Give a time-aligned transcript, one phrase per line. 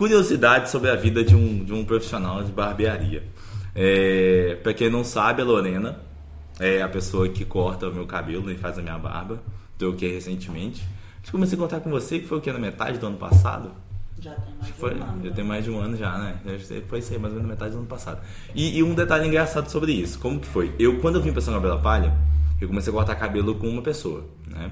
[0.00, 3.22] curiosidade sobre a vida de um, de um profissional de barbearia.
[3.74, 6.00] É, para quem não sabe, a Lorena
[6.58, 9.42] é a pessoa que corta o meu cabelo e faz a minha barba.
[9.76, 10.80] Troquei recentemente.
[11.16, 13.18] Acho que comecei a contar com você que foi o que na metade do ano
[13.18, 13.72] passado.
[14.18, 15.24] Já tem mais Foi, de um ano.
[15.24, 16.40] já tem mais de um ano já, né?
[16.88, 18.22] Foi isso aí, mais ou menos na metade do ano passado.
[18.54, 20.18] E, e um detalhe engraçado sobre isso.
[20.18, 20.74] Como que foi?
[20.78, 22.16] Eu, quando eu vim pra São Gabriel da Palha,
[22.58, 24.70] eu comecei a cortar cabelo com uma pessoa, né?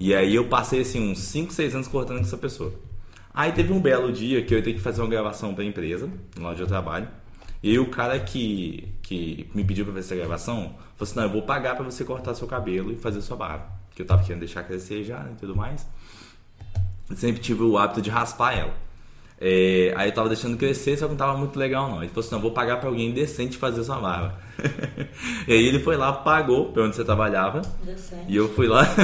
[0.00, 2.72] E aí eu passei, assim, uns 5, 6 anos cortando com essa pessoa.
[3.36, 6.10] Aí teve um belo dia que eu ia ter que fazer uma gravação pra empresa,
[6.40, 7.06] lá onde eu trabalho.
[7.62, 11.24] E aí o cara que, que me pediu pra fazer essa gravação, falou assim, não,
[11.24, 13.66] eu vou pagar pra você cortar seu cabelo e fazer sua barba.
[13.94, 15.86] Que eu tava querendo deixar crescer já, né, e tudo mais
[17.14, 18.74] sempre tive o hábito de raspar ela.
[19.38, 21.98] É, aí eu tava deixando crescer, só que não tava muito legal não.
[21.98, 24.34] Ele falou assim, não, vou pagar pra alguém decente fazer sua barba.
[25.46, 27.60] e aí ele foi lá, pagou pra onde você trabalhava.
[27.84, 28.24] Decente.
[28.28, 28.86] E eu fui lá.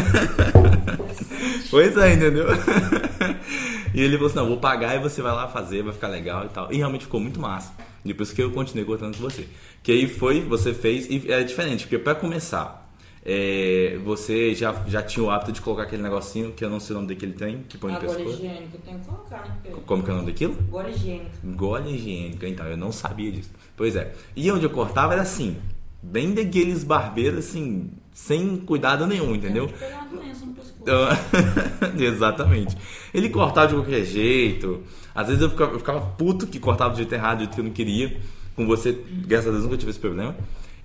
[1.71, 2.49] Pois é, entendeu?
[3.95, 6.45] e ele falou assim, não, vou pagar e você vai lá fazer, vai ficar legal
[6.47, 6.73] e tal.
[6.73, 7.73] E realmente ficou muito massa.
[8.05, 9.47] Depois que eu continuei cortando com você.
[9.83, 12.91] Que aí foi, você fez, e é diferente, porque pra começar,
[13.25, 16.97] é, você já, já tinha o hábito de colocar aquele negocinho, que eu não sei
[16.97, 18.37] o nome daquele trem, que põe no Agora pescoço.
[18.37, 19.73] higiênico, tem que colocar, né?
[19.87, 20.57] Como que é o nome daquilo?
[20.69, 21.31] Agora higiênico.
[21.45, 23.51] Gole higiênica, então, eu não sabia disso.
[23.77, 24.13] Pois é.
[24.35, 25.57] E onde eu cortava era assim,
[26.03, 29.69] bem daqueles barbeiros assim, sem cuidado nenhum, entendeu?
[29.69, 31.09] Tem que Então,
[31.99, 32.77] Exatamente.
[33.15, 34.83] Ele cortava de qualquer jeito.
[35.15, 37.61] Às vezes eu ficava, eu ficava puto que cortava do jeito errado, do jeito que
[37.61, 38.17] eu não queria.
[38.57, 40.35] Com você, graças a Deus, nunca tive esse problema.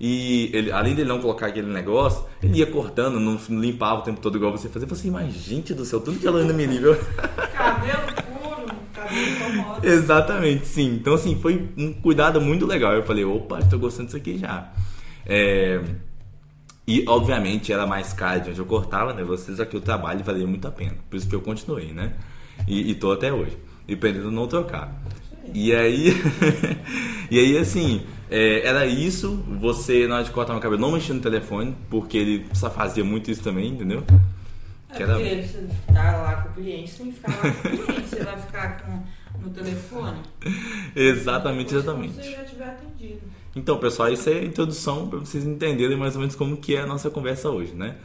[0.00, 4.20] E ele, além dele não colocar aquele negócio, ele ia cortando, não, limpava o tempo
[4.20, 4.86] todo igual você fazia.
[4.86, 6.96] Eu falei assim, mas gente do céu, tudo que ela ainda me nível.
[7.52, 8.02] Cabelo
[8.38, 9.86] puro, cabelo incomoda.
[9.86, 10.94] Exatamente, sim.
[10.94, 12.92] Então, assim, foi um cuidado muito legal.
[12.92, 14.72] Eu falei, opa, estou gostando disso aqui já.
[15.26, 15.80] É,
[16.88, 19.22] E, obviamente, era mais caro de onde eu cortava, né?
[19.22, 20.96] Vocês aqui o trabalho valia muito a pena.
[21.10, 22.14] Por isso que eu continuei, né?
[22.66, 23.58] E, e tô até hoje.
[23.86, 24.90] E pretendo não trocar.
[25.52, 26.14] E aí,
[27.30, 29.36] e aí assim, é, era isso.
[29.60, 33.04] Você, na hora de cortar meu cabelo, não mexia no telefone, porque ele só fazia
[33.04, 34.02] muito isso também, entendeu?
[34.88, 37.52] É Que era- porque você tá lá com o cliente, você tem que ficar lá
[37.52, 38.08] com o cliente.
[38.08, 39.02] Você vai ficar com,
[39.42, 40.18] no telefone.
[40.96, 42.14] Exatamente, Depois, exatamente.
[42.14, 43.20] Quando você já tiver atendido.
[43.56, 46.80] Então, pessoal, isso é a introdução para vocês entenderem mais ou menos como que é
[46.82, 47.96] a nossa conversa hoje, né?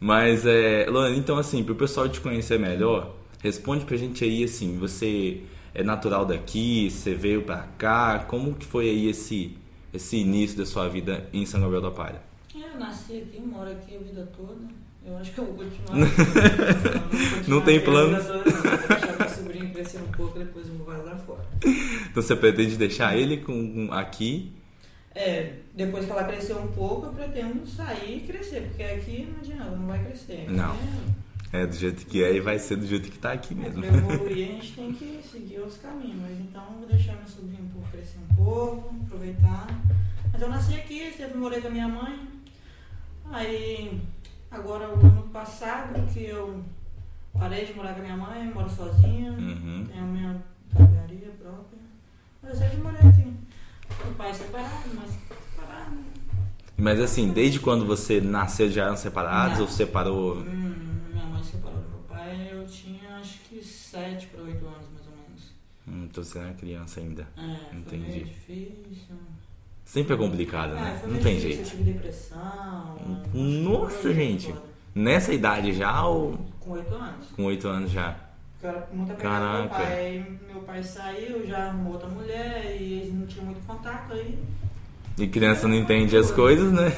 [0.00, 4.42] Mas, é, Lorena, então assim, para o pessoal te conhecer melhor, responde pra gente aí,
[4.44, 5.40] assim, você
[5.74, 9.56] é natural daqui, você veio pra cá, como que foi aí esse,
[9.92, 12.20] esse início da sua vida em São Gabriel da Palha?
[12.54, 14.56] Eu nasci aqui, moro aqui a vida toda.
[15.04, 15.98] Eu acho que eu vou continuar.
[15.98, 18.20] Eu vou continuar Não tem a.
[18.20, 21.44] Vou deixar meu sobrinho crescer um pouco, depois eu vou vazar fora.
[21.64, 24.52] Então você pretende deixar ele com, com- aqui?
[25.14, 29.38] É, depois que ela crescer um pouco, eu pretendo sair e crescer, porque aqui não
[29.40, 30.50] adianta, não vai crescer.
[30.50, 30.74] Não.
[31.52, 33.82] É, É, do jeito que é e vai ser do jeito que tá aqui mesmo.
[33.82, 36.16] Para evoluir, a gente tem que seguir outros caminhos.
[36.22, 39.66] Mas então, eu vou deixar meu sobrinho um pouco crescer um pouco, aproveitar.
[40.32, 42.26] Mas eu nasci aqui, sempre morei com a minha mãe.
[43.30, 44.00] Aí,
[44.50, 46.62] agora, o ano passado, que eu
[47.38, 49.86] parei de morar com a minha mãe, moro sozinha, Uhum.
[49.90, 51.78] tenho a minha barbearia própria.
[52.42, 53.32] Mas eu sempre morei aqui.
[54.04, 55.96] Meu pai separado, mas separado.
[56.76, 59.64] Mas assim, desde quando você nasceu já eram separados Não.
[59.64, 60.36] ou separou?
[60.38, 60.74] Hum,
[61.12, 65.06] minha mãe separou do meu pai, eu tinha acho que 7 para 8 anos, mais
[65.06, 65.52] ou menos.
[65.86, 67.26] Hum, então você era criança ainda.
[67.36, 68.24] É, Entendi.
[68.24, 69.16] difícil.
[69.84, 71.02] Sempre é complicado, É, né?
[71.06, 71.60] Não tem difícil, jeito.
[71.60, 72.96] eu tive depressão.
[73.34, 74.54] Nossa, foi gente.
[74.94, 77.26] Nessa idade já ou Com 8 anos.
[77.34, 78.16] com 8 anos já?
[78.62, 79.92] Porque eu era muito apegada ao meu pai.
[79.92, 84.38] Aí meu pai saiu, já arrumou outra mulher e eles não tinham muito contato aí.
[85.18, 86.92] E criança não entende as coisas, né?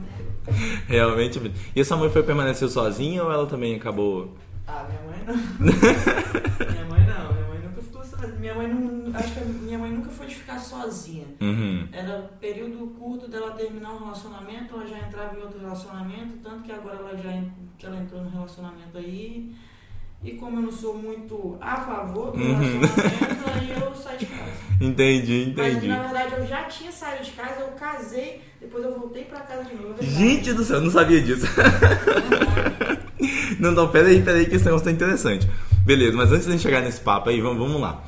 [0.88, 1.52] Realmente.
[1.74, 4.34] E a sua mãe foi permaneceu sozinha ou ela também acabou?
[4.66, 5.34] Ah, minha mãe não.
[6.72, 8.40] minha mãe não, minha mãe nunca ficou sozinha.
[8.40, 9.14] Minha mãe não.
[9.14, 11.26] Acho que minha mãe nunca foi de ficar sozinha.
[11.38, 11.86] Uhum.
[11.92, 16.72] Era período curto dela terminar um relacionamento, ela já entrava em outro relacionamento, tanto que
[16.72, 17.42] agora ela já
[17.76, 19.54] que ela entrou no relacionamento aí.
[20.26, 22.54] E como eu não sou muito a favor do Uhum.
[22.58, 24.50] relacionamento, aí eu saí de casa.
[24.80, 25.88] Entendi, Mas entendi.
[25.88, 29.64] na verdade eu já tinha saído de casa, eu casei, depois eu voltei pra casa
[29.64, 29.94] de novo.
[30.02, 31.46] Gente do céu, eu não sabia disso.
[33.58, 35.48] Não, não, peraí, peraí, que esse negócio tá interessante.
[35.84, 38.04] Beleza, mas antes de chegar nesse papo aí, vamos, vamos lá.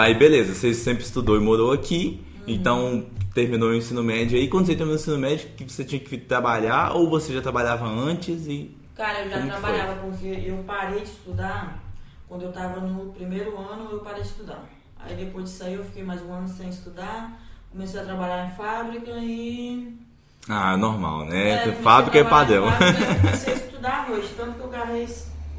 [0.00, 4.46] Aí, beleza, você sempre estudou e morou aqui, então terminou o ensino médio aí.
[4.48, 7.86] Quando você terminou o ensino médio, que você tinha que trabalhar ou você já trabalhava
[7.86, 8.70] antes e.
[8.94, 11.78] Cara, eu já Como que trabalhava porque eu parei de estudar
[12.28, 14.62] quando eu tava no primeiro ano, eu parei de estudar.
[14.98, 17.32] Aí depois disso aí eu fiquei mais um ano sem estudar,
[17.70, 19.96] comecei a trabalhar em fábrica e
[20.48, 21.58] Ah, normal, né?
[21.60, 22.70] comecei Fábrica é padrão.
[22.70, 25.08] fábrica, e comecei a estudar à noite, tanto que eu garrei,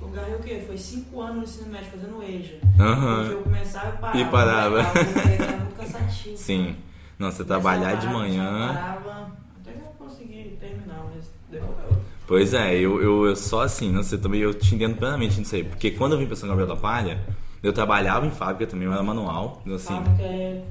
[0.02, 0.64] eu garrei o quê?
[0.66, 2.58] Foi cinco anos no ensino médio fazendo EJA.
[2.80, 3.18] Aham.
[3.20, 4.18] Porque eu começava e parava.
[4.20, 4.84] E parava.
[4.86, 6.38] Porque Era muito cansativo.
[6.38, 6.76] Sim.
[7.20, 8.68] Não, você trabalhar de parava, manhã.
[8.74, 12.02] Parava, até que eu consegui terminar, mas demorou.
[12.28, 15.56] Pois é, eu, eu, eu só assim, não sei, também eu te entendo plenamente nisso
[15.56, 15.64] aí.
[15.64, 17.20] Porque quando eu vim pra São Gabriel da Palha,
[17.62, 20.64] eu trabalhava em fábrica também, eu era manual, então, assim, Fábrica é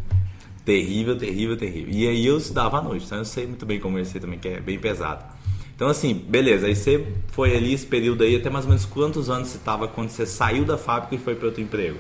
[0.64, 1.92] terrível, terrível, terrível.
[1.92, 4.48] E aí eu estudava à noite, então eu sei muito bem como esse também, que
[4.48, 5.24] é bem pesado.
[5.76, 9.28] Então assim, beleza, aí você foi ali esse período aí, até mais ou menos quantos
[9.28, 11.98] anos você tava quando você saiu da fábrica e foi para outro emprego?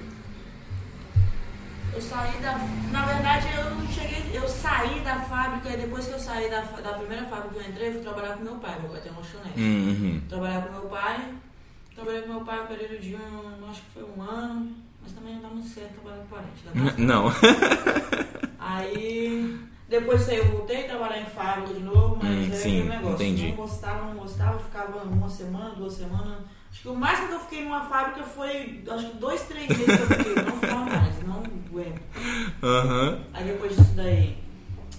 [1.92, 2.58] Eu saí da.
[2.90, 4.24] Na verdade, eu não cheguei.
[4.32, 5.13] Eu saí da
[5.44, 8.02] fábrica e depois que eu saí da, da primeira fábrica que eu entrei, eu fui
[8.02, 8.78] trabalhar com meu pai.
[8.80, 9.60] Meu pai tem um lanchonete.
[9.60, 10.20] Uhum.
[10.28, 11.34] Trabalhar com meu pai.
[11.94, 13.70] Trabalhei com meu pai um período de um.
[13.70, 14.72] Acho que foi um ano.
[15.02, 16.64] Mas também não tá muito certo trabalhar com parente.
[16.64, 17.24] Dá pra- Não.
[18.58, 19.58] Aí.
[19.86, 22.88] Depois disso aí eu voltei a trabalhar em fábrica de novo, mas Hum, sim, aquele
[22.88, 23.14] negócio.
[23.14, 23.48] entendi.
[23.48, 26.38] Não gostava, não gostava, ficava uma semana, duas semanas.
[26.72, 29.84] Acho que o máximo que eu fiquei numa fábrica foi, acho que dois, três meses
[29.84, 30.34] que eu fiquei.
[30.42, 32.00] Não ficava mais, não aguento.
[32.62, 33.18] Aham.
[33.34, 34.38] Aí depois disso daí,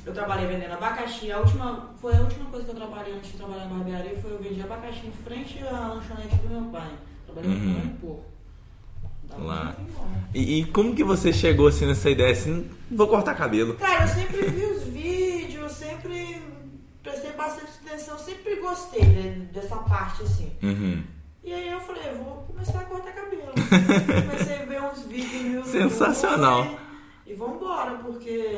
[0.05, 1.31] eu trabalhei vendendo abacaxi.
[1.31, 4.31] A última, foi a última coisa que eu trabalhei antes de trabalhar em barbearia, foi
[4.31, 6.89] eu vendi abacaxi em frente à lanchonete do meu pai.
[7.25, 7.97] Trabalhei Uhum.
[8.01, 8.19] com um.
[9.27, 9.75] Dava Lá.
[9.95, 10.07] bom.
[10.33, 13.73] E, e como que você chegou assim nessa ideia assim, vou cortar cabelo?
[13.75, 16.41] Cara, eu sempre vi os vídeos, sempre
[17.01, 20.51] prestei bastante atenção, sempre gostei de- dessa parte assim.
[20.61, 21.03] Uhum.
[21.43, 23.51] E aí eu falei, eu vou começar a cortar cabelo.
[24.29, 26.79] Comecei a ver uns vídeos no YouTube Sensacional.
[27.25, 28.57] E vambora, porque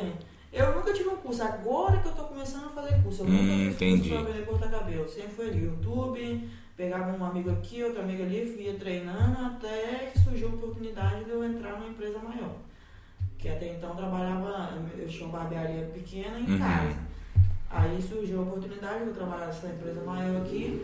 [0.60, 1.42] eu nunca tive um curso.
[1.42, 3.22] Agora que eu tô começando a fazer curso.
[3.22, 4.08] Eu Hum, nunca fiz entendi.
[4.08, 5.08] curso pra aprender a cortar cabelo.
[5.08, 10.18] Sempre foi ali, YouTube, pegava um amigo aqui, outro amigo ali, ia treinando até que
[10.20, 12.52] surgiu a oportunidade de eu entrar numa empresa maior.
[13.38, 16.58] Que até então eu trabalhava, eu tinha uma barbearia pequena em Uhum.
[16.58, 16.96] casa.
[17.70, 20.82] Aí surgiu a oportunidade de eu trabalhar nessa empresa maior aqui.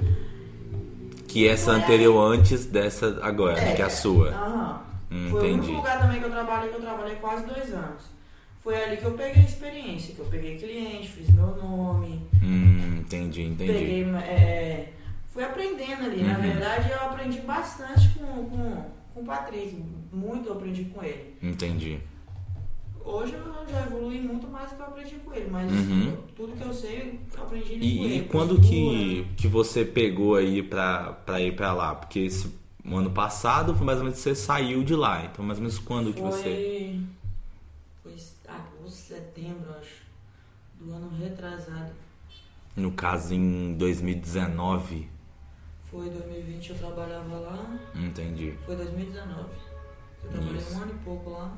[1.26, 4.28] Que essa anterior antes dessa agora, né, que é a sua.
[4.28, 4.80] Aham.
[5.10, 5.58] Hum, Foi o entendi.
[5.68, 8.02] único lugar também que eu trabalhei, que eu trabalhei quase dois anos.
[8.64, 12.96] Foi ali que eu peguei a experiência, que eu peguei cliente, fiz meu nome, Hum,
[13.00, 13.72] entendi, entendi.
[13.72, 14.04] peguei.
[14.16, 14.88] é,
[15.30, 16.22] fui aprendendo ali.
[16.22, 16.40] Na Uhum.
[16.42, 19.76] verdade, eu aprendi bastante com, com, com o Patrick.
[20.10, 21.34] Muito eu aprendi com ele.
[21.42, 21.98] Entendi.
[23.04, 26.16] Hoje eu já evolui muito mais do que eu aprendi com ele, mas Uhum.
[26.34, 28.16] tudo que eu sei, eu aprendi ali com E, ele.
[28.16, 31.94] e quando que, que você pegou aí pra, pra ir pra lá?
[31.94, 32.50] Porque esse,
[32.86, 35.22] ano passado foi mais ou menos que você saiu de lá.
[35.26, 36.98] Então mais ou menos quando que você.
[38.02, 38.16] Foi.
[38.84, 40.04] Agosto, setembro, acho.
[40.78, 41.92] Do ano retrasado.
[42.76, 45.08] No caso em 2019.
[45.90, 47.78] Foi 2020 eu trabalhava lá.
[47.94, 48.54] Entendi.
[48.66, 49.40] Foi 2019.
[50.24, 50.74] Eu trabalhei Isso.
[50.74, 51.56] um ano e pouco lá.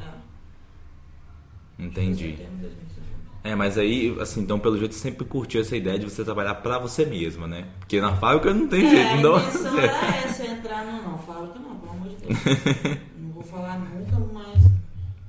[0.00, 1.82] É.
[1.82, 2.28] Entendi.
[2.28, 3.16] Foi setembro de 2019.
[3.44, 6.56] É, mas aí, assim, então pelo jeito você sempre curtiu essa ideia de você trabalhar
[6.56, 7.68] pra você mesma, né?
[7.78, 9.38] Porque na fábrica não tem jeito, é, a não.
[9.38, 12.38] intenção era essa, entrar no não, fábrica não, pelo amor de Deus.
[13.20, 14.62] não vou falar nunca, mas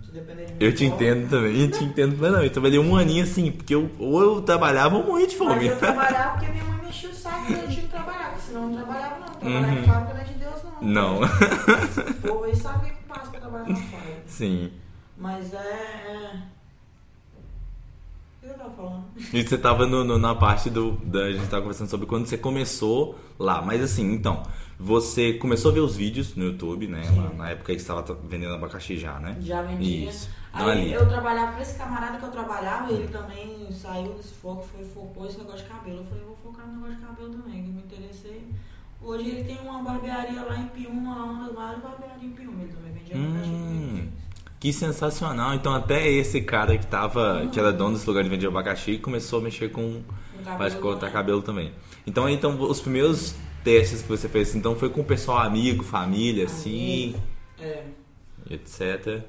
[0.04, 0.47] se depender de mim.
[0.60, 2.48] Eu te entendo também, eu te entendo plenamente.
[2.48, 5.68] Eu trabalhei um aninho assim, porque eu, ou eu trabalhava ou morria de Mas fome.
[5.68, 8.42] eu trabalhava porque minha mãe me enchia o saco e eu tinha que trabalhar, porque
[8.48, 9.28] senão eu não trabalhava não.
[9.34, 9.80] Trabalhar Uhum.
[9.80, 10.82] em fábrica não é de Deus não.
[10.82, 11.22] Não.
[11.22, 14.22] O povo aí sabe o que que passa pra trabalhar na fábrica.
[14.26, 14.72] Sim.
[15.18, 15.58] Mas é.
[15.58, 16.32] é...
[18.44, 19.04] O que eu tava falando?
[19.34, 20.92] E você tava no, no- na parte do.
[21.04, 23.62] Da, a gente tava conversando sobre quando você começou lá.
[23.62, 24.44] Mas assim, então,
[24.80, 27.02] você começou a ver os vídeos no YouTube, né?
[27.16, 29.36] Lá, na época que você tra- vendendo abacaxi já, né?
[29.42, 30.10] Já vendia.
[30.10, 30.30] Isso.
[30.58, 30.94] Não, Aí ali.
[30.94, 35.26] eu trabalhava pra esse camarada que eu trabalhava, ele também saiu desse foco, foi, focou
[35.28, 35.98] esse negócio de cabelo.
[36.00, 38.48] Eu falei, vou focar no negócio de cabelo também, que me interessei.
[39.02, 42.64] Hoje ele tem uma barbearia lá em Piúma, lá uma das maiores barbearias em Piúma.
[42.64, 44.08] Ele também vendia abacaxi Hum,
[44.60, 45.54] que sensacional.
[45.54, 47.48] Então até esse cara que tava.
[47.52, 50.02] que era dono desse lugar de vender abacaxi começou a mexer com.
[50.44, 51.72] Com Faz cortar cabelo também.
[52.06, 55.84] Então, aí, então os primeiros testes que você fez, então foi com o pessoal amigo,
[55.84, 57.16] família, assim,
[57.60, 57.84] É.
[58.50, 59.24] etc.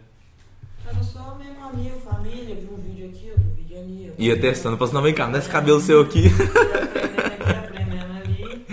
[0.90, 4.12] Era só mesmo amigo, família, vi um vídeo aqui, outro vídeo ali.
[4.18, 6.25] Ia vídeo testando, assim, não, vem cá, dá esse cabelo seu aqui.
[6.28, 8.64] Aprendendo aqui, aprendendo ali.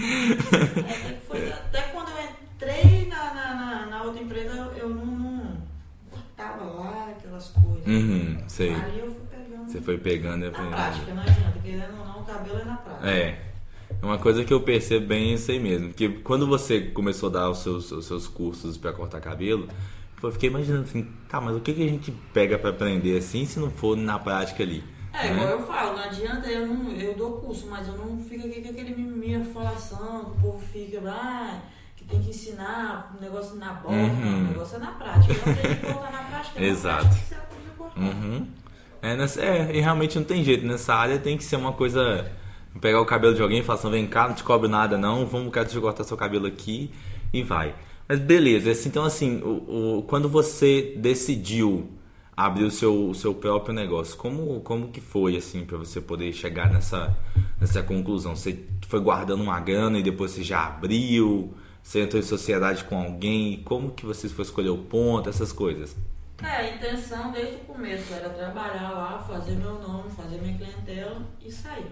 [0.81, 2.15] Até, que foi- até quando eu
[2.53, 5.57] entrei na, na, na, na outra empresa, eu, eu não, não
[6.09, 7.85] cortava lá aquelas coisas.
[7.87, 8.73] Uhum, sei.
[8.73, 9.69] Aí eu fui pegando.
[9.71, 10.75] Você foi pegando e na aprendendo.
[10.75, 11.59] prática, não adianta.
[11.63, 13.09] Querendo ou não, o cabelo é na prática.
[13.09, 13.41] É.
[14.01, 15.89] É uma coisa que eu percebo bem isso aí mesmo.
[15.89, 19.67] Porque quando você começou a dar os seus, os seus cursos pra cortar cabelo,
[20.27, 23.45] eu fiquei imaginando assim, tá, mas o que, que a gente pega pra aprender assim
[23.45, 24.83] se não for na prática ali?
[25.13, 25.33] É, né?
[25.33, 28.61] igual eu falo, não adianta, eu, não, eu dou curso, mas eu não fico aqui
[28.61, 31.61] com aquele mimimi, falação, que o povo fica, ah,
[31.95, 34.39] que tem que ensinar, o negócio na boca, Uhum.
[34.39, 35.33] o negócio é na prática.
[35.33, 37.05] Eu aprendi a cortar na prática, na Exato.
[37.05, 37.99] prática você aprende a.
[37.99, 38.47] Uhum.
[39.01, 40.65] É, nessa, é, e realmente não tem jeito.
[40.65, 42.29] Nessa área tem que ser uma coisa.
[42.81, 45.25] Pegar o cabelo de alguém e falar assim, vem cá, não te cobro nada não,
[45.25, 46.91] vamos quero te cortar seu cabelo aqui.
[47.31, 47.73] e vai.
[48.07, 51.89] Mas beleza, então assim, o, o, quando você decidiu
[52.37, 56.31] abrir o seu, o seu próprio negócio, como, como que foi assim para você poder
[56.33, 57.15] chegar nessa,
[57.59, 58.35] nessa conclusão?
[58.35, 61.53] Você foi guardando uma grana e depois você já abriu?
[61.81, 63.61] Você entrou em sociedade com alguém?
[63.63, 65.95] Como que você foi escolher o ponto, essas coisas?
[66.43, 71.21] É, a intenção desde o começo era trabalhar lá, fazer meu nome, fazer minha clientela
[71.43, 71.91] e sair.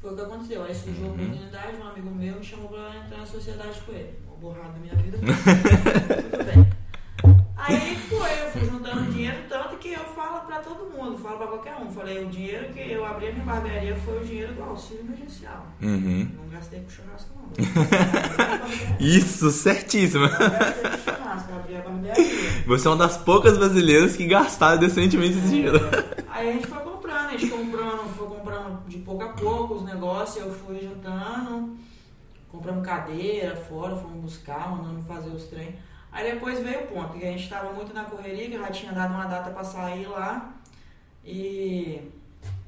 [0.00, 0.62] Foi o que aconteceu.
[0.62, 1.14] Aí surgiu a uhum.
[1.14, 4.14] oportunidade, um amigo meu me chamou para entrar na sociedade com ele.
[4.50, 5.18] Da minha vida.
[5.18, 6.72] Tudo bem.
[7.56, 11.46] Aí foi, eu fui juntando dinheiro, tanto que eu falo pra todo mundo, falo pra
[11.46, 11.88] qualquer um.
[11.92, 15.64] Falei, o dinheiro que eu abri a minha barbearia foi o dinheiro do auxílio emergencial.
[15.80, 16.28] Uhum.
[16.36, 17.52] Não gastei com churrasco, não.
[18.98, 20.26] Isso, certíssimo.
[20.26, 22.62] Não gastei com churrasco, abri a barbearia.
[22.66, 25.78] Você é uma das poucas brasileiras que gastaram decentemente esse dinheiro.
[26.28, 29.84] Aí a gente foi comprando, a gente comprando, foi comprando de pouco a pouco os
[29.84, 31.76] negócios, eu fui juntando,
[32.52, 35.74] compramos cadeira fora, fomos buscar, mandando fazer os treinos.
[36.12, 38.92] Aí depois veio o ponto, que a gente estava muito na correria, que já tinha
[38.92, 40.52] dado uma data para sair lá.
[41.24, 42.10] E,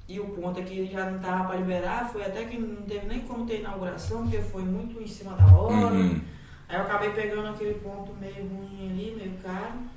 [0.08, 3.06] e o ponto é que já não estava para liberar, foi até que não teve
[3.06, 5.94] nem como ter inauguração, porque foi muito em cima da hora.
[5.94, 6.20] Uhum.
[6.66, 9.94] Aí eu acabei pegando aquele ponto meio ruim ali, meio caro.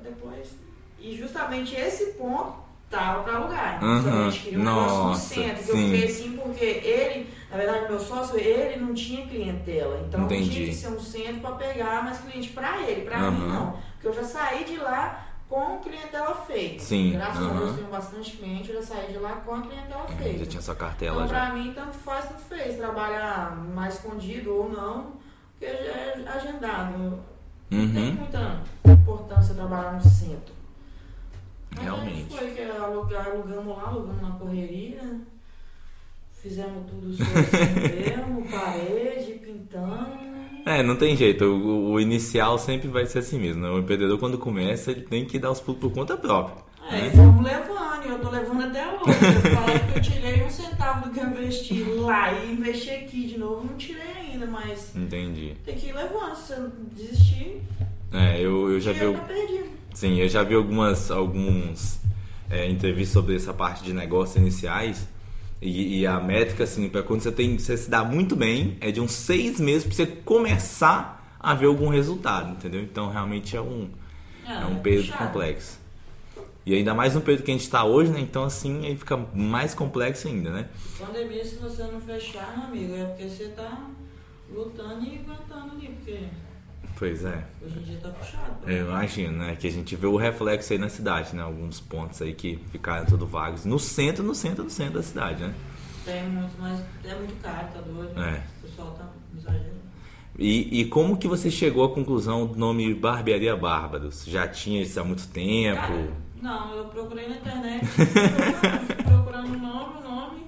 [0.00, 0.54] Depois.
[1.00, 3.84] E justamente esse ponto tava para alugar.
[3.84, 4.30] Uhum.
[4.30, 5.64] Gente queria um Nossa, negócio no centro.
[5.64, 10.04] Que eu fiquei assim porque ele, na verdade, meu sócio, ele não tinha clientela.
[10.06, 10.50] Então Entendi.
[10.50, 13.02] tinha que ser um centro para pegar mais cliente para ele.
[13.02, 13.30] Para uhum.
[13.32, 13.76] mim, não.
[13.94, 16.82] Porque eu já saí de lá com clientela feita.
[16.82, 17.12] Sim.
[17.12, 17.50] Graças uhum.
[17.50, 20.38] a Deus tenho bastante cliente, eu já saí de lá com a clientela é, feita.
[20.40, 21.46] Já tinha sua cartela então, já.
[21.46, 22.76] Pra mim, tanto faz, tanto fez.
[22.76, 25.12] Trabalhar mais escondido ou não,
[25.52, 26.98] porque já é agendado.
[27.70, 27.94] Não uhum.
[27.94, 30.54] tem muita importância trabalhar no centro.
[31.80, 32.36] Realmente.
[32.38, 35.20] Aí foi que alugamos lá, alugamos na correria,
[36.32, 40.24] fizemos tudo mesmo, parede, pintando.
[40.66, 41.44] É, não tem jeito.
[41.44, 43.62] O, o, inicial sempre vai ser assim mesmo.
[43.62, 43.68] Né?
[43.68, 46.64] O empreendedor, quando começa, ele tem que dar os pulos por conta própria.
[46.90, 47.12] É, né?
[47.14, 49.00] vamos levando, e eu tô levando até hoje.
[49.06, 53.26] Eu falo que eu tirei um centavo do que eu investi lá e investi aqui
[53.26, 54.94] de novo, não tirei ainda, mas.
[54.94, 55.54] Entendi.
[55.64, 57.62] Tem que ir levando, se eu desistir.
[58.12, 59.02] É, eu, eu já vi.
[59.02, 59.14] Eu...
[59.14, 59.68] Tá perdido.
[59.94, 62.00] Sim, eu já vi algumas alguns
[62.50, 65.08] é, entrevistas sobre essa parte de negócios iniciais.
[65.62, 68.90] E, e, a métrica, assim, para quando você tem, você se dá muito bem, é
[68.90, 72.82] de uns seis meses para você começar a ver algum resultado, entendeu?
[72.82, 73.88] Então realmente é um,
[74.46, 75.18] ah, é um puxado.
[75.18, 75.78] complexo.
[76.66, 78.20] E ainda mais no período que a gente está hoje, né?
[78.20, 80.68] Então assim aí fica mais complexo ainda, né?
[80.98, 83.90] Pandemia, se você não fechar, meu amigo, é porque você está
[84.50, 86.18] lutando e aguentando ali, porque
[86.96, 87.44] Pois é.
[87.62, 88.70] Hoje em dia tá puxado.
[88.70, 89.56] Eu imagino, né?
[89.56, 91.42] Que a gente vê o reflexo aí na cidade, né?
[91.42, 93.64] Alguns pontos aí que ficaram tudo vagos.
[93.64, 95.54] No centro, no centro, no centro da cidade, né?
[96.04, 98.20] Tem muito, mas é muito caro, tá doido.
[98.20, 98.42] É.
[98.58, 99.84] O pessoal tá exagerando.
[100.38, 104.24] E, e como que você chegou à conclusão do nome Barbearia Bárbaros?
[104.24, 105.80] Já tinha isso há muito tempo?
[105.80, 106.10] Cara,
[106.42, 107.86] não, eu procurei na internet,
[109.04, 110.46] procurando o nome, o nome.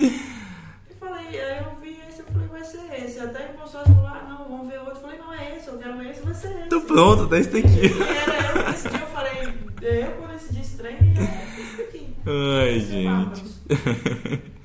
[0.00, 3.18] E falei, aí eu vi esse, eu falei, vai ser esse.
[3.20, 4.94] Até o pessoal falou, ah, não, vamos ver outro.
[4.94, 6.68] Eu falei, não é esse, eu quero esse, vai ser esse.
[6.68, 7.68] Tô pronto, tá esse aqui.
[7.68, 9.42] E era eu decidi, eu falei,
[9.82, 12.16] eu quando decidi esse trem, é esse aqui.
[12.26, 14.46] Ai, gente.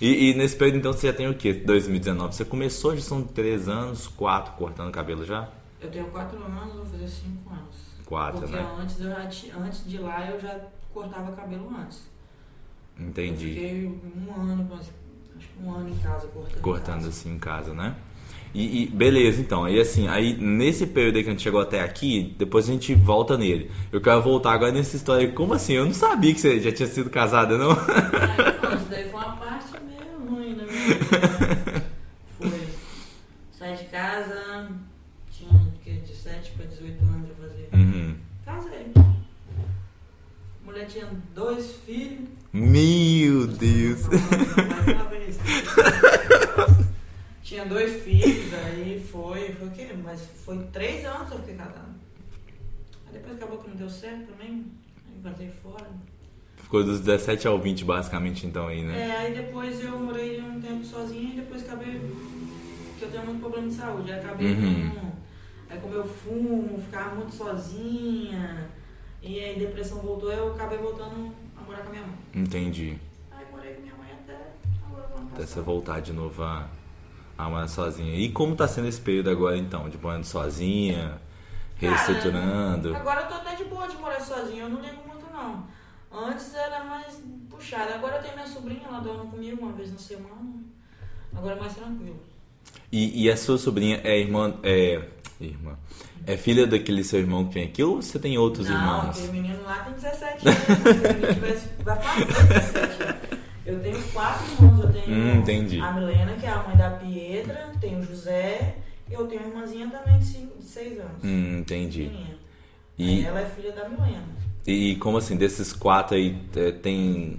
[0.00, 1.54] E, e, nesse período, então, você já tem o quê?
[1.54, 2.34] 2019?
[2.34, 5.48] Você começou, já são três anos, quatro, cortando cabelo já?
[5.80, 7.76] Eu tenho quatro anos, vou fazer cinco anos.
[8.04, 8.76] Quatro, Porque né?
[8.78, 9.22] antes, eu já,
[9.58, 10.60] antes de lá, eu já
[10.92, 12.10] cortava cabelo antes.
[12.98, 13.48] Entendi.
[13.48, 14.64] Eu fiquei um ano,
[15.38, 16.60] que um ano em casa cortando.
[16.60, 17.08] Cortando casa.
[17.08, 17.94] assim em casa, né?
[18.54, 19.64] E, e, beleza, então.
[19.64, 22.94] Aí assim, aí nesse período aí que a gente chegou até aqui, depois a gente
[22.94, 23.70] volta nele.
[23.92, 25.30] Eu quero voltar agora nessa história.
[25.30, 25.74] Como assim?
[25.74, 27.72] Eu não sabia que você já tinha sido casada, não?
[28.76, 31.84] Isso daí foi uma parte meio ruim vida.
[32.38, 32.68] Foi.
[33.52, 34.70] Saí de casa,
[35.30, 35.50] tinha
[35.84, 37.68] de 7 para 18 anos eu fazia.
[37.74, 38.16] Uhum.
[38.42, 38.86] Casei.
[40.64, 42.28] Mulher tinha dois filhos.
[42.56, 44.00] Meu Deus!
[47.44, 49.88] Tinha dois filhos, aí foi, foi o quê?
[50.02, 51.94] Mas foi três anos que eu fiquei casado.
[53.06, 54.64] Aí depois acabou que não deu certo também,
[55.06, 55.86] aí vazei fora.
[56.56, 59.06] Ficou dos 17 ao 20 basicamente então aí, né?
[59.06, 62.00] É, aí depois eu morei um tempo sozinha e depois acabei.
[62.98, 64.10] que eu tenho muito problema de saúde.
[64.10, 64.90] Aí acabei uhum.
[64.92, 65.12] com.
[65.68, 68.70] Aí como eu fumo, ficava muito sozinha.
[69.22, 71.34] E aí depressão voltou, eu acabei voltando
[71.66, 72.16] morar com a minha mãe.
[72.34, 72.98] Entendi.
[73.30, 74.52] Aí morei com minha mãe até
[74.86, 76.68] agora Até você voltar de novo a
[77.36, 78.14] a morar sozinha.
[78.16, 81.20] E como tá sendo esse período agora então, de morando sozinha,
[81.76, 82.92] reestruturando?
[82.92, 85.66] Cara, agora eu tô até de boa de morar sozinha, eu não ligo muito não.
[86.10, 87.92] Antes era mais puxado.
[87.92, 90.64] Agora eu tenho minha sobrinha, ela dorme comigo uma vez na semana.
[91.34, 92.18] Agora é mais tranquilo.
[92.90, 94.54] E, e a sua sobrinha é irmã.
[94.62, 95.08] É,
[95.40, 95.76] irmã.
[96.26, 99.10] É filha daquele seu irmão que vem aqui ou você tem outros não, irmãos?
[99.18, 100.58] aquele menino lá tem 17 anos.
[101.84, 103.16] Vai, vai fazer 17 anos.
[103.66, 104.80] Eu tenho quatro irmãos.
[104.84, 105.80] Eu tenho Hum, entendi.
[105.80, 108.76] a Milena, que é a mãe da Pietra, tenho o José,
[109.10, 110.24] e eu tenho uma irmãzinha também de
[110.62, 111.22] 6 anos.
[111.24, 112.10] Hum, entendi.
[112.98, 114.24] E- ela é filha da Milena.
[114.66, 117.38] E como assim, desses quatro aí, é, tem.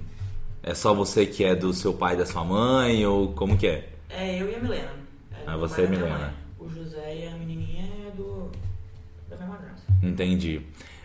[0.62, 3.04] É só você que é do seu pai e da sua mãe?
[3.06, 3.88] Ou como que é?
[4.10, 4.90] É eu e a Milena.
[5.32, 6.34] É Ah, você e minha Milena.
[6.58, 8.50] O José e a menininha é do
[9.30, 9.87] da minha madrasta.
[10.02, 10.62] Entendi.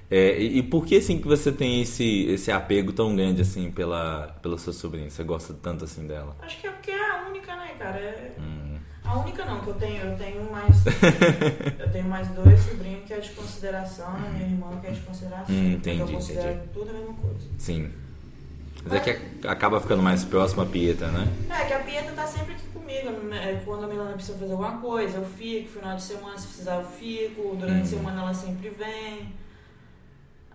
[0.09, 3.71] É, e, e por que assim que você tem esse, esse apego tão grande assim
[3.71, 5.09] pela, pela sua sobrinha?
[5.09, 6.35] Você gosta tanto assim dela?
[6.41, 7.97] Acho que é porque é a única, né, cara?
[7.97, 8.35] É...
[8.39, 8.77] Hum.
[9.03, 10.83] A única não, que eu tenho, eu tenho mais.
[11.79, 15.01] eu tenho mais dois sobrinhos que é de consideração, e minha irmã que é de
[15.01, 15.53] consideração.
[15.53, 16.67] Hum, entendi, Eu considero entendi.
[16.73, 17.47] tudo a mesma coisa.
[17.57, 17.91] Sim.
[18.83, 21.27] Mas é que acaba ficando mais próximo a Pieta, né?
[21.49, 23.09] É, que a Pietra tá sempre aqui comigo.
[23.27, 23.61] né?
[23.65, 25.69] Quando a Milana precisa fazer alguma coisa, eu fico.
[25.69, 27.55] Final de semana, se precisar, eu fico.
[27.55, 27.85] Durante a Hum.
[27.85, 29.33] semana, ela sempre vem.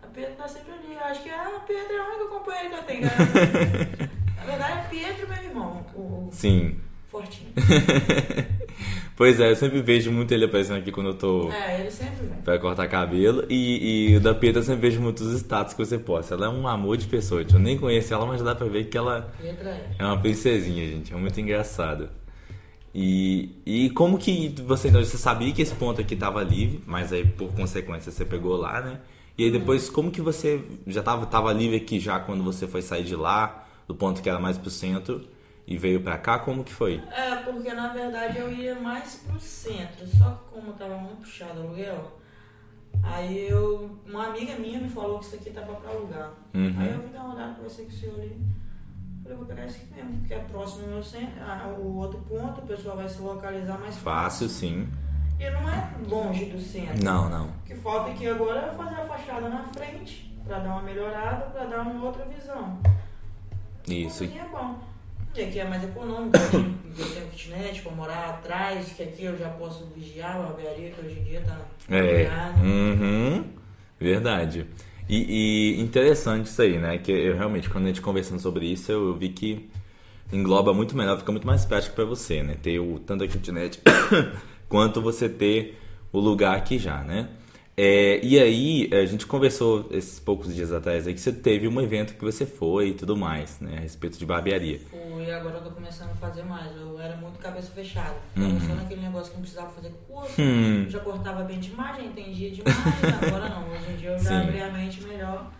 [0.02, 0.94] A Pietra tá sempre ali.
[0.94, 3.02] Eu acho que a Pietra é a única companheira que eu tenho.
[3.02, 3.10] né?
[4.38, 6.76] Na verdade, Pietra é meu irmão, o, Sim.
[7.08, 7.50] fortinho.
[9.16, 12.24] Pois é, eu sempre vejo muito ele aparecendo aqui quando eu tô É, ele sempre
[12.24, 12.40] vem.
[12.44, 13.44] pra cortar cabelo.
[13.50, 16.34] E, e o da Pieta eu sempre vejo muitos status que você posta.
[16.34, 17.42] Ela é um amor de pessoa.
[17.52, 19.90] Eu nem conheço ela, mas dá pra ver que ela Pietra é.
[19.98, 21.12] é uma princesinha, gente.
[21.12, 22.08] É muito engraçado.
[23.00, 27.24] E, e como que você, você sabia que esse ponto aqui tava livre, mas aí
[27.24, 29.00] por consequência você pegou lá, né?
[29.38, 32.82] E aí depois, como que você já tava, tava livre aqui já quando você foi
[32.82, 35.24] sair de lá, do ponto que era mais pro centro,
[35.64, 36.40] e veio pra cá?
[36.40, 37.00] Como que foi?
[37.12, 41.60] É, porque na verdade eu ia mais pro centro, só que como tava muito puxado
[41.60, 42.18] o aluguel,
[43.00, 43.96] aí eu.
[44.08, 46.32] Uma amiga minha me falou que isso aqui tava pra alugar.
[46.52, 46.74] Uhum.
[46.80, 48.36] Aí eu fui dar uma olhada pra você que o senhor ali.
[49.28, 51.42] Falei, vou pegar esse aqui mesmo, que é próximo do meu centro,
[51.80, 54.88] o outro ponto, o pessoal vai se localizar mais Fácil, sim.
[55.38, 57.04] E não é longe do centro.
[57.04, 57.48] Não, não.
[57.48, 61.44] O que falta aqui agora é fazer a fachada na frente, pra dar uma melhorada,
[61.46, 62.78] pra dar uma outra visão.
[63.86, 64.24] Isso.
[64.24, 64.78] Aqui é bom.
[65.34, 69.50] E aqui é mais econômico, eu tenho kitnet pra morar atrás, que aqui eu já
[69.50, 71.58] posso vigiar a barbearia, que hoje em dia tá
[71.94, 72.30] É.
[72.62, 73.44] Uhum.
[74.00, 74.66] Verdade.
[75.08, 76.98] E, e interessante isso aí, né?
[76.98, 79.68] Que eu realmente, quando a gente conversando sobre isso, eu vi que
[80.32, 82.56] engloba muito melhor, fica muito mais prático pra você, né?
[82.62, 83.80] Ter o, tanto a kitnet
[84.68, 85.80] quanto você ter
[86.12, 87.28] o lugar aqui já, né?
[87.80, 91.80] É, e aí, a gente conversou esses poucos dias atrás aí que você teve um
[91.80, 93.76] evento que você foi e tudo mais, né?
[93.76, 94.80] A respeito de barbearia.
[94.90, 96.74] Fui, agora eu tô começando a fazer mais.
[96.74, 98.16] Eu era muito cabeça fechada.
[98.36, 98.74] Uhum.
[98.74, 100.86] Naquele negócio que não precisava fazer curso, Hum.
[100.88, 102.74] já cortava bem demais, já entendia demais.
[103.22, 104.34] agora não, hoje em dia eu já Sim.
[104.40, 105.52] abri a mente melhor.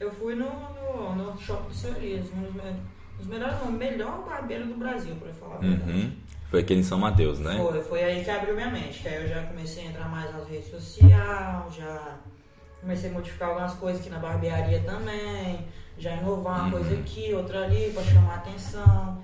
[0.00, 2.80] Eu fui no, no, no workshop do Seu Elias, um dos, me-
[3.18, 5.90] dos melhores, não, melhor barbeiro do Brasil, pra falar a verdade.
[5.92, 6.10] Uhum.
[6.50, 7.56] Foi aquele em São Mateus, né?
[7.56, 10.32] Foi, foi aí que abriu minha mente, que aí eu já comecei a entrar mais
[10.34, 12.16] nas redes sociais, já
[12.80, 16.70] comecei a modificar algumas coisas aqui na barbearia também, já inovar uma Uhum.
[16.72, 19.22] coisa aqui, outra ali, pra chamar atenção.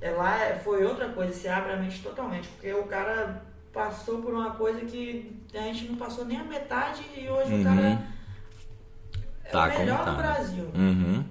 [0.00, 4.20] É, lá é- foi outra coisa, se abre a mente totalmente, porque o cara passou
[4.20, 7.60] por uma coisa que a gente não passou nem a metade e hoje Uhum.
[7.60, 7.80] o cara
[9.44, 10.16] é Tá, o melhor tá, do?
[10.18, 10.64] Brasil.
[10.74, 11.24] Uhum.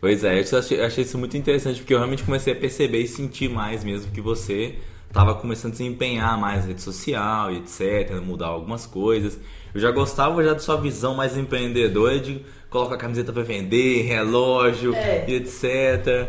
[0.00, 3.06] Pois é, eu achei, achei isso muito interessante porque eu realmente comecei a perceber e
[3.06, 7.58] sentir mais mesmo que você estava começando a se empenhar mais na rede social e
[7.58, 9.38] etc, mudar algumas coisas.
[9.74, 14.02] Eu já gostava já da sua visão mais empreendedora de colocar a camiseta para vender,
[14.02, 15.28] relógio É.
[15.28, 16.28] e etc.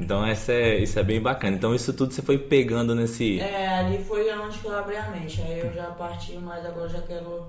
[0.00, 1.56] Então essa é, isso é bem bacana.
[1.56, 3.40] Então isso tudo você foi pegando nesse.
[3.40, 5.40] É, ali foi onde que eu abri a mente.
[5.40, 7.46] Aí eu já parti, mas agora eu já quero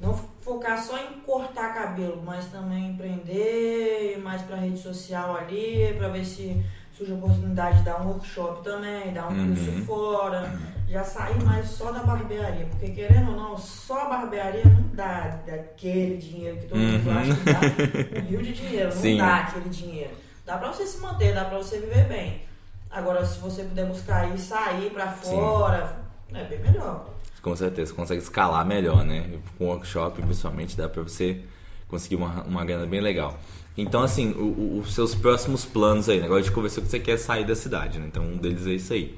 [0.00, 0.14] não
[0.48, 6.24] focar só em cortar cabelo, mas também empreender, mais pra rede social ali, pra ver
[6.24, 9.54] se surge a oportunidade de dar um workshop também, dar um Uhum.
[9.54, 10.50] curso fora.
[10.88, 15.38] Já sair mais só da barbearia, porque querendo ou não, só a barbearia não dá
[15.46, 17.18] daquele dinheiro que todo mundo Uhum.
[17.18, 17.60] acha que dá.
[18.18, 19.18] Um rio de dinheiro, não Sim.
[19.18, 20.14] dá aquele dinheiro.
[20.46, 22.42] Dá pra você se manter, dá pra você viver bem.
[22.90, 25.94] Agora, se você puder buscar e sair pra fora,
[26.32, 27.04] é bem melhor.
[27.48, 29.24] Com certeza, consegue escalar melhor, né?
[29.56, 31.40] Com workshop, principalmente, dá pra você
[31.88, 33.40] conseguir uma, uma grana bem legal.
[33.74, 34.34] Então, assim,
[34.78, 36.26] os seus próximos planos aí, né?
[36.26, 38.06] Agora a gente conversou que você quer sair da cidade, né?
[38.06, 39.16] Então, um deles é isso aí.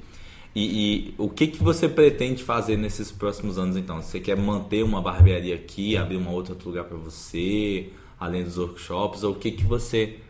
[0.55, 4.01] E, e o que, que você pretende fazer nesses próximos anos, então?
[4.01, 9.25] Você quer manter uma barbearia aqui, abrir um outro lugar pra você, além dos workshops?
[9.25, 10.21] Ou o que, que você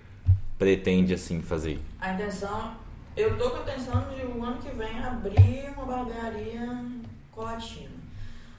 [0.59, 1.79] pretende, assim, fazer?
[2.01, 2.73] A intenção,
[3.15, 7.10] eu tô com a intenção de o ano que vem abrir uma barbearia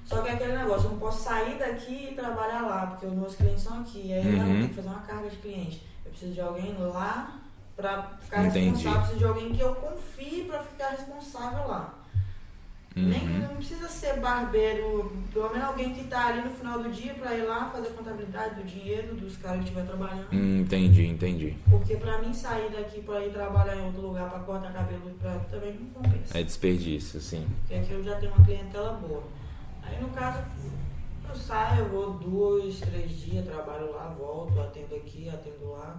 [0.06, 3.14] Só que é aquele negócio, eu não posso sair daqui e trabalhar lá, porque os
[3.14, 4.08] meus clientes são aqui.
[4.08, 4.46] E aí eu Uhum.
[4.56, 5.88] tenho que fazer uma carga de cliente.
[6.04, 7.40] Eu preciso de alguém lá
[7.76, 8.60] pra ficar Entendi.
[8.70, 11.94] responsável, preciso de alguém que eu confie pra ficar responsável lá.
[12.96, 13.08] Uhum.
[13.08, 17.14] Nem, não precisa ser barbeiro, pelo menos alguém que está ali no final do dia
[17.14, 20.28] para ir lá fazer a contabilidade do dinheiro dos caras que estiver trabalhando.
[20.34, 21.58] Hum, entendi, entendi.
[21.70, 25.40] Porque para mim sair daqui para ir trabalhar em outro lugar para cortar cabelo pra,
[25.50, 26.38] também não compensa.
[26.38, 27.48] É desperdício, sim.
[27.62, 29.24] Porque aqui eu já tenho uma clientela boa.
[29.84, 30.44] Aí no caso,
[31.30, 35.98] eu saio, eu vou dois, três dias, trabalho lá, volto, atendo aqui, atendo lá.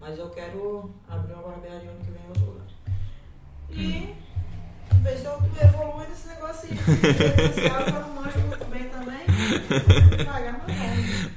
[0.00, 2.66] Mas eu quero abrir uma barbearia ano que vem em outro lugar.
[3.68, 4.31] E hum
[5.02, 6.78] ver se eu evoluo nesse negócio aí.
[7.64, 10.24] eu não manjo muito bem também.
[10.24, 10.66] Pagar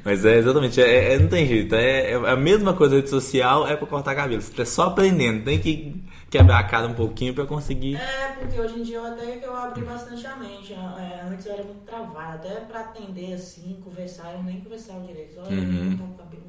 [0.03, 1.75] Mas é exatamente, é, é, não tem jeito.
[1.75, 4.41] É, é, a mesma coisa rede social é pra cortar cabelo.
[4.41, 7.95] Você tá só aprendendo, tem que quebrar a cara um pouquinho pra conseguir.
[7.95, 10.73] É, porque hoje em dia eu até que eu abri bastante a mente.
[10.73, 15.39] É, antes eu era muito travado, até pra atender assim, conversar, eu nem conversava direito.
[15.39, 15.97] Olha, uhum.
[15.99, 16.45] eu o cabelo,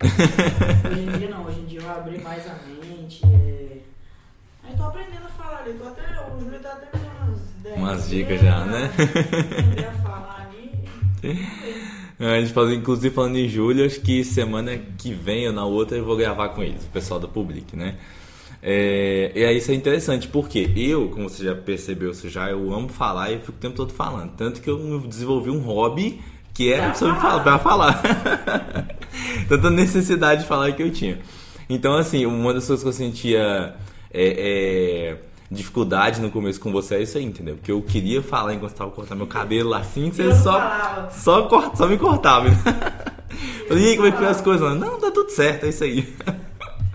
[0.90, 3.20] hoje em dia não, hoje em dia eu abri mais a mente.
[3.24, 3.59] É
[4.70, 6.02] eu tô aprendendo a falar ali, tô até,
[6.32, 7.78] o Júlio tá até me dando umas ideias.
[7.78, 8.90] Umas dicas já, né?
[8.92, 10.72] Aprender a falar ali.
[12.20, 15.96] A gente fala, inclusive falando em Júlio, acho que semana que vem ou na outra
[15.96, 17.96] eu vou gravar com eles, o pessoal da Public, né?
[18.62, 22.74] É, e aí isso é interessante, porque eu, como você já percebeu, você já, eu
[22.74, 24.32] amo falar e fico o tempo todo falando.
[24.36, 26.20] Tanto que eu desenvolvi um hobby
[26.52, 28.02] que é sobre falar, pra falar.
[29.48, 31.18] Tanta necessidade de falar que eu tinha.
[31.70, 33.74] Então, assim, uma das coisas que eu sentia
[34.12, 35.18] é, é,
[35.50, 37.56] dificuldade no começo com você é isso aí, entendeu?
[37.56, 41.86] Porque eu queria falar enquanto estava cortando meu cabelo assim, você só, só, corta, só
[41.86, 42.48] me cortava.
[43.68, 44.78] Falei, e aí, como é que foi as coisas?
[44.78, 46.16] Não, tá tudo certo, é isso aí.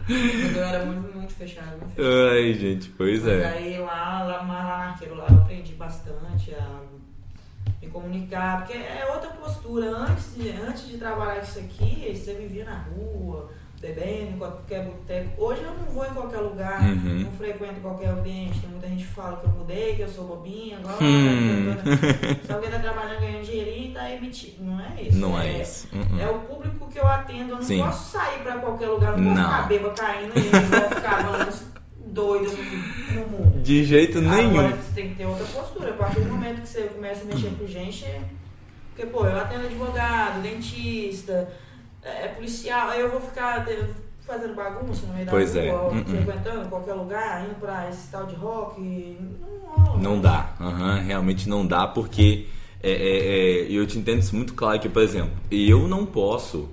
[0.07, 1.77] Eu era muito, muito fechado.
[1.79, 2.31] Muito fechado.
[2.31, 3.45] Ai, gente, pois Mas é.
[3.45, 6.81] aí lá, lá, lá naquilo lá eu aprendi bastante a
[7.81, 9.89] me comunicar, porque é outra postura.
[9.89, 13.49] Antes de, antes de trabalhar isso aqui, você vivia na rua,
[13.85, 15.43] bebendo em qualquer boteco.
[15.43, 17.19] Hoje eu não vou em qualquer lugar, uhum.
[17.19, 18.59] não frequento qualquer ambiente.
[18.59, 21.75] Tem muita gente que fala que eu mudei, que eu sou bobinha, agora hum.
[22.43, 24.63] se alguém está trabalhando ganhando dinheirinho está emitido.
[24.63, 25.17] Não é isso.
[25.17, 25.87] Não é, é isso.
[25.93, 26.19] Uhum.
[26.19, 27.51] É o público que eu atendo.
[27.51, 27.79] Eu não Sim.
[27.79, 31.23] posso sair para qualquer lugar, não, não posso ficar bêbada caindo e vou ficar
[32.07, 32.57] doido
[33.13, 33.61] no mundo.
[33.61, 34.59] De jeito nenhum.
[34.59, 35.91] Agora você tem que ter outra postura.
[35.91, 38.05] A partir do momento que você começa a mexer com gente.
[38.95, 41.49] Porque, pô, eu atendo advogado, dentista
[42.05, 43.65] é, é, policial, aí eu vou ficar
[44.25, 45.71] fazendo bagunça no meio da pois é.
[45.71, 46.03] rua, é.
[46.03, 49.17] frequentando qualquer lugar, indo pra esse tal de rock.
[49.77, 52.47] Não, não dá, uhum, realmente não dá, porque
[52.81, 56.69] é, é, é, eu te entendo isso muito claro que, por exemplo, eu não posso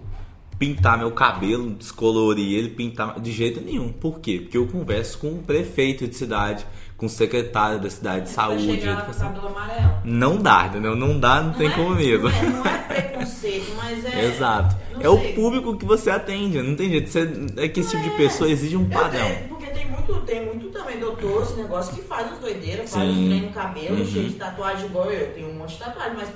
[0.59, 3.90] pintar meu cabelo, descolorir ele, pintar de jeito nenhum.
[3.90, 4.38] Por quê?
[4.42, 6.66] Porque eu converso com o prefeito de cidade,
[7.03, 8.79] com o secretário da cidade de saúde.
[8.79, 9.35] Educação.
[9.45, 10.03] Amarelo.
[10.05, 10.95] Não dá, entendeu?
[10.95, 12.29] Não dá, não, não tem é, como mesmo.
[12.29, 14.25] Não é, não é preconceito, mas é.
[14.27, 14.77] Exato.
[15.01, 15.09] É sei.
[15.09, 17.11] o público que você atende, não tem jeito.
[17.11, 18.17] Você, é que esse tipo de é.
[18.17, 19.27] pessoa exige um padrão.
[19.27, 23.11] Tenho, porque tem muito, tem muito também doutor, esse negócio que faz as doideiras, faz
[23.11, 24.07] os treinos no cabelo, uhum.
[24.07, 25.35] cheio de tatuagem igual eu.
[25.35, 26.29] Tenho um monte de tatuagem, mas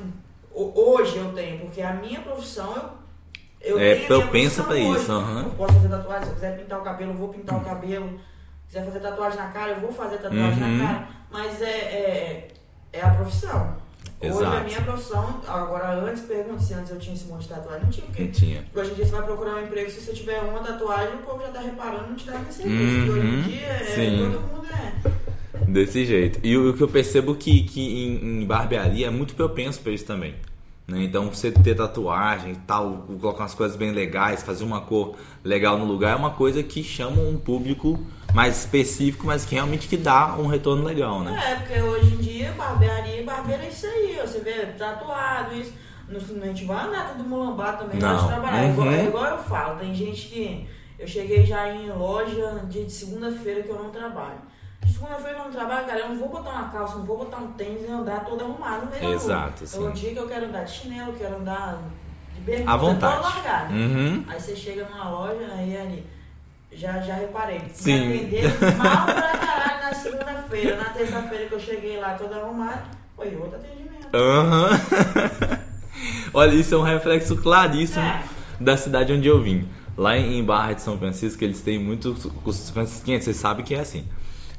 [0.52, 2.74] hoje eu tenho, porque a minha profissão
[3.60, 5.00] eu eu é, eu penso pra hoje.
[5.00, 5.12] isso.
[5.12, 5.42] Uhum.
[5.42, 8.18] Eu posso fazer tatuagem, se eu quiser pintar o cabelo, eu vou pintar o cabelo
[8.66, 10.76] quiser fazer tatuagem na cara, eu vou fazer tatuagem uhum.
[10.78, 11.08] na cara.
[11.30, 12.48] Mas é, é,
[12.92, 13.76] é a profissão.
[14.20, 14.44] Exato.
[14.44, 17.82] Hoje a minha profissão, agora antes, pergunta se antes eu tinha esse monte de tatuagem.
[17.82, 18.64] Não tinha, porque não tinha.
[18.74, 21.42] hoje em dia você vai procurar um emprego, se você tiver uma tatuagem, o povo
[21.42, 23.12] já tá reparando, não te dá nem serviço.
[23.12, 23.18] Uhum.
[23.18, 25.70] Hoje em dia, é, todo mundo é.
[25.70, 26.40] Desse jeito.
[26.42, 30.04] E o, que eu percebo que, que em, em barbearia é muito propenso para isso
[30.04, 30.34] também.
[30.86, 31.02] Né?
[31.02, 35.76] Então, você ter tatuagem e tal, colocar umas coisas bem legais, fazer uma cor legal
[35.76, 37.98] no lugar é uma coisa que chama um público
[38.34, 41.52] mais específico, mas que realmente que dá um retorno legal, né?
[41.52, 45.72] É, porque hoje em dia barbearia e barbeiro é isso aí, você vê tatuado, isso.
[46.08, 48.16] a gente vai andar tudo mulambado também não.
[48.16, 48.64] de trabalhar.
[48.64, 48.70] Uhum.
[48.72, 50.68] Igual, é igual eu falo, tem gente que.
[50.98, 54.40] Eu cheguei já em loja dia de segunda-feira que eu não trabalho.
[54.86, 57.52] Segunda-feira eu não trabalho, cara, eu não vou botar uma calça, não vou botar um
[57.52, 59.84] tênis e andar todo arrumado meio Exato, sim.
[59.84, 61.82] É um dia que eu quero andar de chinelo, quero andar
[62.34, 63.74] de bermuda, à vontade.
[63.74, 64.24] Uhum.
[64.26, 66.06] Aí você chega numa loja, aí ali,
[66.76, 67.60] já, já reparei.
[67.72, 68.08] Sim.
[68.08, 68.42] Me
[68.76, 70.76] mal pra caralho na segunda-feira.
[70.76, 72.82] Na terça-feira que eu cheguei lá todo arrumado,
[73.16, 74.08] foi outro atendimento.
[74.14, 74.70] Aham.
[74.70, 75.58] Uhum.
[76.34, 78.22] Olha, isso é um reflexo claríssimo é.
[78.60, 79.66] da cidade onde eu vim.
[79.96, 82.28] Lá em Barra de São Francisco, eles têm muitos.
[82.44, 84.06] Os francisquenses, vocês sabem que é assim.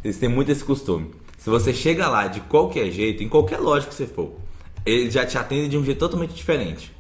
[0.04, 1.12] Eles têm muito esse costume.
[1.38, 4.34] Se você chega lá de qualquer jeito, em qualquer loja que você for,
[4.84, 6.92] ele já te atende de um jeito totalmente diferente.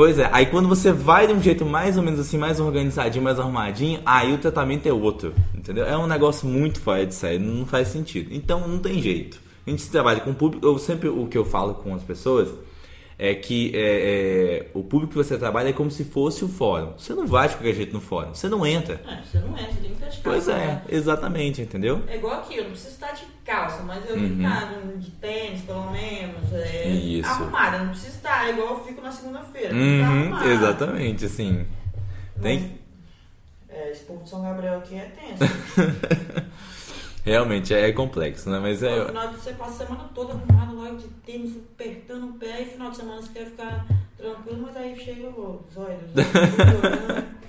[0.00, 3.22] Pois é, aí quando você vai de um jeito mais ou menos assim, mais organizadinho,
[3.22, 5.84] mais arrumadinho, aí o tratamento é outro, entendeu?
[5.84, 8.32] É um negócio muito fora de série, não faz sentido.
[8.32, 9.38] Então não tem jeito.
[9.66, 12.48] A gente trabalha com o público, eu sempre o que eu falo com as pessoas
[13.22, 13.80] é que é,
[14.64, 16.94] é, o público que você trabalha é como se fosse o fórum.
[16.96, 18.94] Você não vai de qualquer jeito no fórum, você não entra.
[19.06, 20.82] É, você não entra, você tem que estar de Pois é, né?
[20.88, 22.02] exatamente, entendeu?
[22.08, 24.38] É igual aqui, eu não preciso estar de calça, mas eu Uhum.
[24.42, 24.98] uhum.
[24.98, 26.50] de tênis, pelo menos.
[26.50, 27.28] É, Isso.
[27.28, 29.68] Arrumada, não precisa estar igual eu fico na segunda-feira.
[29.68, 31.66] tem estar Uhum, exatamente, assim.
[32.40, 32.80] Tem,
[33.68, 35.44] Mas, é, esse povo de São Gabriel aqui é tenso.
[37.24, 38.58] realmente é complexo, né?
[38.58, 39.06] Mas No é.
[39.06, 42.64] final de você passa a semana toda arrumado logo de tênis, apertando o pé, e
[42.66, 45.98] final de semana você quer ficar tranquilo, mas aí chega o zóio.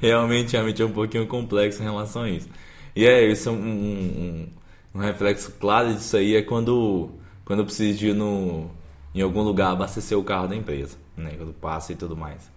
[0.00, 2.48] Realmente, realmente é um pouquinho complexo em relação a isso.
[2.94, 4.48] E é isso, um, um,
[4.94, 7.10] um reflexo claro disso aí é quando,
[7.44, 8.68] quando eu preciso de ir no,
[9.14, 11.34] em algum lugar abastecer o carro da empresa, né?
[11.36, 12.50] Quando passa e tudo mais.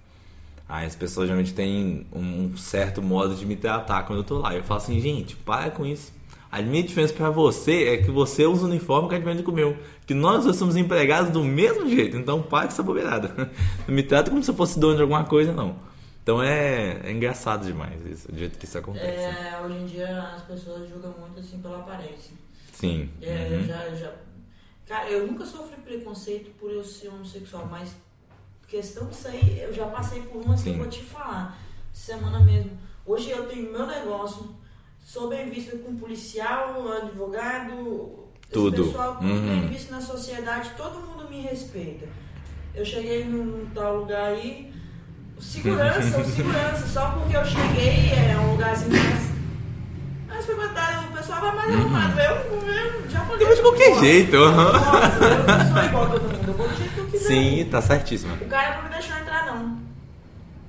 [0.67, 4.55] Aí as pessoas geralmente têm um certo modo de me tratar quando eu tô lá.
[4.55, 6.13] Eu falo assim, gente, para com isso.
[6.51, 9.51] A minha diferença pra você é que você usa o uniforme que é diferente do
[9.53, 9.77] meu.
[10.05, 12.17] Que nós dois somos empregados do mesmo jeito.
[12.17, 13.29] Então para com essa bobeirada.
[13.87, 15.75] Não me trata como se eu fosse dono de alguma coisa, não.
[16.23, 19.07] Então é, é engraçado demais isso, do jeito que isso acontece.
[19.23, 22.35] É, hoje em dia as pessoas julgam muito assim pela aparência.
[22.73, 23.09] Sim.
[23.21, 23.59] É, Uhum.
[23.61, 24.11] eu já, já.
[24.87, 27.95] Cara, eu nunca sofri preconceito por eu ser homossexual, mas
[28.67, 31.57] questão disso aí, eu já passei por umas que eu vou te falar.
[31.93, 32.71] Semana mesmo.
[33.05, 34.53] Hoje eu tenho meu negócio,
[35.03, 38.19] sou bem vista com policial, advogado,
[38.51, 38.81] Tudo.
[38.81, 39.47] esse pessoal, tudo Uhum.
[39.61, 42.07] bem visto na sociedade, todo mundo me respeita.
[42.73, 44.73] Eu cheguei num, tal lugar aí,
[45.39, 49.31] segurança, o segurança, só porque eu cheguei, é um lugarzinho mais.
[50.27, 52.19] Mas verdade, o pessoal vai mais arrumado.
[52.19, 53.45] Eu, eu já falei.
[53.47, 56.47] Eu de qualquer "Pô, jeito, eu aham." gosto, Eu não sou igual a todo mundo,
[56.47, 57.27] eu vou do jeito que eu quiser.
[57.27, 58.33] Sim, tá certíssima.
[58.41, 59.77] O cara não me deixou entrar, não.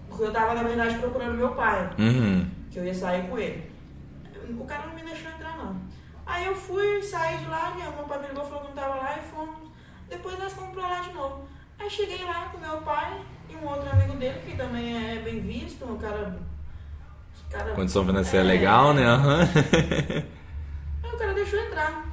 [0.08, 2.46] Porque eu tava, na verdade, procurando meu pai, Uhum.
[2.70, 3.71] que eu ia sair com ele.
[4.58, 5.76] O cara não me deixou entrar, não.
[6.24, 9.18] Aí eu fui, saí de lá, minha pai me ligou, falou que não tava lá
[9.18, 9.70] e fomos.
[10.08, 11.44] Depois nós fomos pra lá de novo.
[11.78, 15.40] Aí cheguei lá com meu pai e um outro amigo dele, que também é bem
[15.40, 16.38] visto, um cara.
[17.50, 19.04] cara Condição financeira é, legal, né?
[19.04, 19.40] Aham.
[21.02, 22.04] Aí o cara deixou entrar.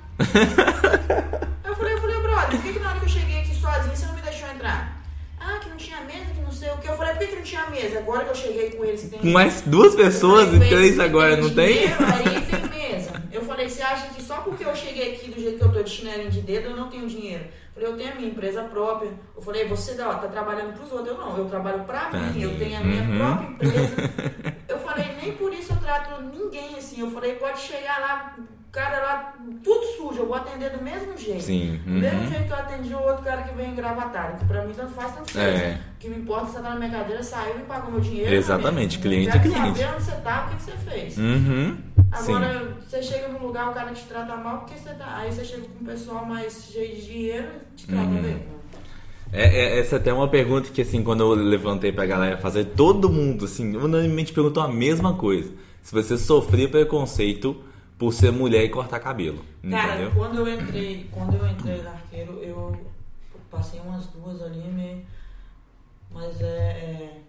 [1.63, 3.95] Eu falei, eu falei, brother, por que, que na hora que eu cheguei aqui sozinho
[3.95, 4.98] você não me deixou entrar?
[5.79, 6.87] Tinha mesa, que não sei o que.
[6.87, 7.99] Eu falei, por que, que não tinha mesa?
[7.99, 9.19] Agora que eu cheguei com eles, tem.
[9.19, 11.85] Com mais duas pessoas e três "Com eles agora, não tem?
[11.87, 13.23] Aí tem mesa.
[13.31, 15.81] Eu falei, você acha que só porque eu cheguei aqui do jeito que eu tô
[15.81, 17.45] de chinelinho de dedo, eu não tenho dinheiro?
[17.45, 19.11] Eu falei, eu tenho a minha empresa própria.
[19.35, 21.09] Eu falei, você ó, tá trabalhando pros outros.
[21.09, 23.17] Eu não, eu trabalho pra mim, eu tenho a minha Uhum.
[23.17, 24.59] própria empresa.
[24.69, 27.01] Eu falei, nem por isso eu trato ninguém assim.
[27.01, 28.35] Eu falei, pode chegar lá,
[28.71, 31.41] cara lá, tudo sujo, eu vou atender do mesmo jeito.
[31.41, 31.79] Sim.
[31.85, 32.27] Do mesmo Uhum.
[32.29, 35.15] jeito que eu atendi o outro cara que veio engravatado, que pra mim tanto faz,
[35.15, 35.45] tanto faz.
[35.45, 35.79] É.
[35.95, 38.33] O que me importa é você tá na minha cadeira, saiu e pagou meu dinheiro.
[38.33, 39.47] Exatamente, meu cliente amigo.
[39.47, 39.79] Eu é cliente.
[39.79, 41.17] saber onde você tá, o que, que você fez.
[41.17, 41.77] Uhum.
[42.15, 42.35] Sim.
[42.35, 45.15] Agora, você chega num lugar, o cara te trata mal, porque você tá.
[45.17, 48.21] Aí você chega com um pessoal mais cheio de dinheiro e te trata Uhum.
[48.21, 48.43] bem.
[49.31, 52.65] É, é- essa até é uma pergunta que, assim, quando eu levantei pra galera fazer,
[52.65, 55.51] todo mundo, assim, unanimemente perguntou a mesma coisa.
[55.83, 57.55] Se você sofria preconceito
[57.99, 59.43] por ser mulher e cortar cabelo.
[59.69, 60.11] Cara, Entendeu?
[60.15, 62.73] quando eu entrei, quando eu entrei na arqueiro, eu
[63.51, 65.05] passei umas duas ali meio.
[66.09, 66.45] Mas é.
[66.47, 67.21] é-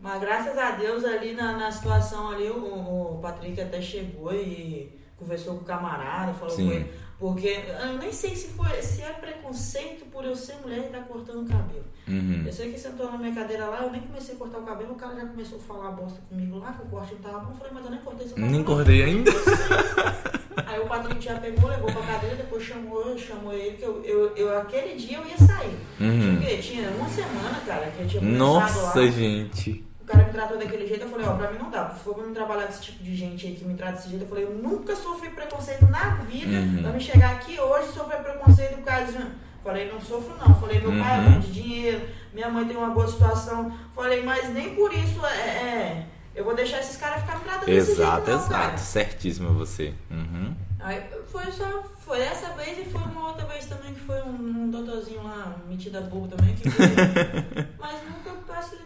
[0.00, 4.96] Mas graças a Deus ali na, na situação ali, o, o Patrick até chegou e
[5.16, 6.68] conversou com o camarada, falou Sim.
[6.68, 6.92] com ele.
[7.18, 11.00] Porque eu nem sei se foi se é preconceito por eu ser mulher e estar
[11.00, 11.84] cortando o cabelo.
[12.06, 12.44] Uhum.
[12.46, 14.92] Eu sei que sentou na minha cadeira lá, eu nem comecei a cortar o cabelo,
[14.92, 17.50] o cara já começou a falar bosta comigo lá, que o corte não tava bom.
[17.50, 18.52] Eu falei, mas eu nem cortei seu cabelo.
[18.52, 19.30] Nem cortei ainda.
[20.66, 24.36] Aí o Patrick já pegou, levou pra cadeira, depois chamou, chamou ele, que eu, eu,
[24.36, 25.76] eu aquele dia eu ia sair.
[26.00, 26.36] Uhum.
[26.36, 29.06] Porque tinha uma semana, cara, que eu tinha Nossa, lá.
[29.06, 29.84] gente.
[30.08, 31.90] O cara me tratou daquele jeito, eu falei, ó, pra mim não dá.
[31.90, 34.08] Se for pra me trabalhar com esse tipo de gente aí que me trata desse
[34.08, 36.82] jeito, eu falei, eu nunca sofri preconceito na vida Uhum.
[36.82, 39.26] pra me chegar aqui hoje e sofrer preconceito por causa de.
[39.62, 40.54] Falei, não sofro não.
[40.54, 41.32] Falei, meu pai é Uhum.
[41.34, 43.70] bom de dinheiro, minha mãe tem uma boa situação.
[43.94, 45.36] Falei, mas nem por isso é.
[45.38, 48.64] é- eu vou deixar esses caras ficar me tratando desse Exato, jeito, não, cara.
[48.66, 48.80] exato.
[48.80, 49.92] Certíssimo você.
[50.10, 50.54] Uhum.
[50.80, 54.30] Aí foi só, foi essa vez e foi uma outra vez também que foi um,
[54.64, 56.86] um doutorzinho lá, metida burro também, que foi,
[57.78, 58.76] mas nunca peço,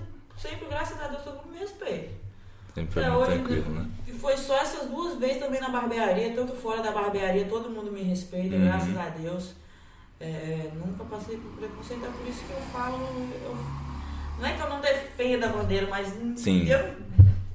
[0.43, 2.09] sempre graças a Deus todo mundo me respeita.
[2.75, 3.87] Sempre foi muito hoje, tranquilo, né?
[4.09, 7.93] E foi só essas duas vezes também na barbearia, tanto fora da barbearia, todo mundo
[7.93, 8.65] me respeita, Uhum.
[8.65, 9.55] graças a Deus.
[10.19, 12.97] É, nunca passei por preconceito, é por isso que eu falo,
[13.45, 13.57] eu-
[14.39, 16.67] não é que eu não defenda a bandeira, mas Sim.
[16.67, 16.79] eu,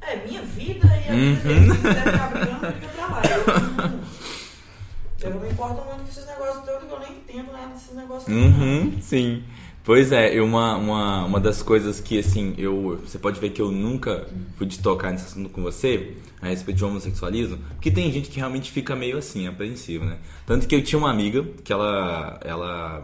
[0.02, 1.36] é minha vida e a vida Uhum.
[1.47, 3.21] deles, se quiser ficar brigando, fica pra lá.
[3.23, 4.00] Eu, não-
[5.21, 7.95] eu não me importo muito com esses negócios todos, que eu nem entendo nada desses
[7.95, 8.28] negócios.
[8.36, 9.43] Uhum, sim.
[9.88, 13.00] Pois é, uma, uma, uma das coisas que, assim, eu.
[13.06, 16.80] Você pode ver que eu nunca fui de tocar nesse assunto com você, a respeito
[16.80, 20.17] de homossexualismo, porque tem gente que realmente fica meio assim, apreensivo, né?
[20.45, 22.38] Tanto que eu tinha uma amiga que ela.
[22.43, 23.02] ela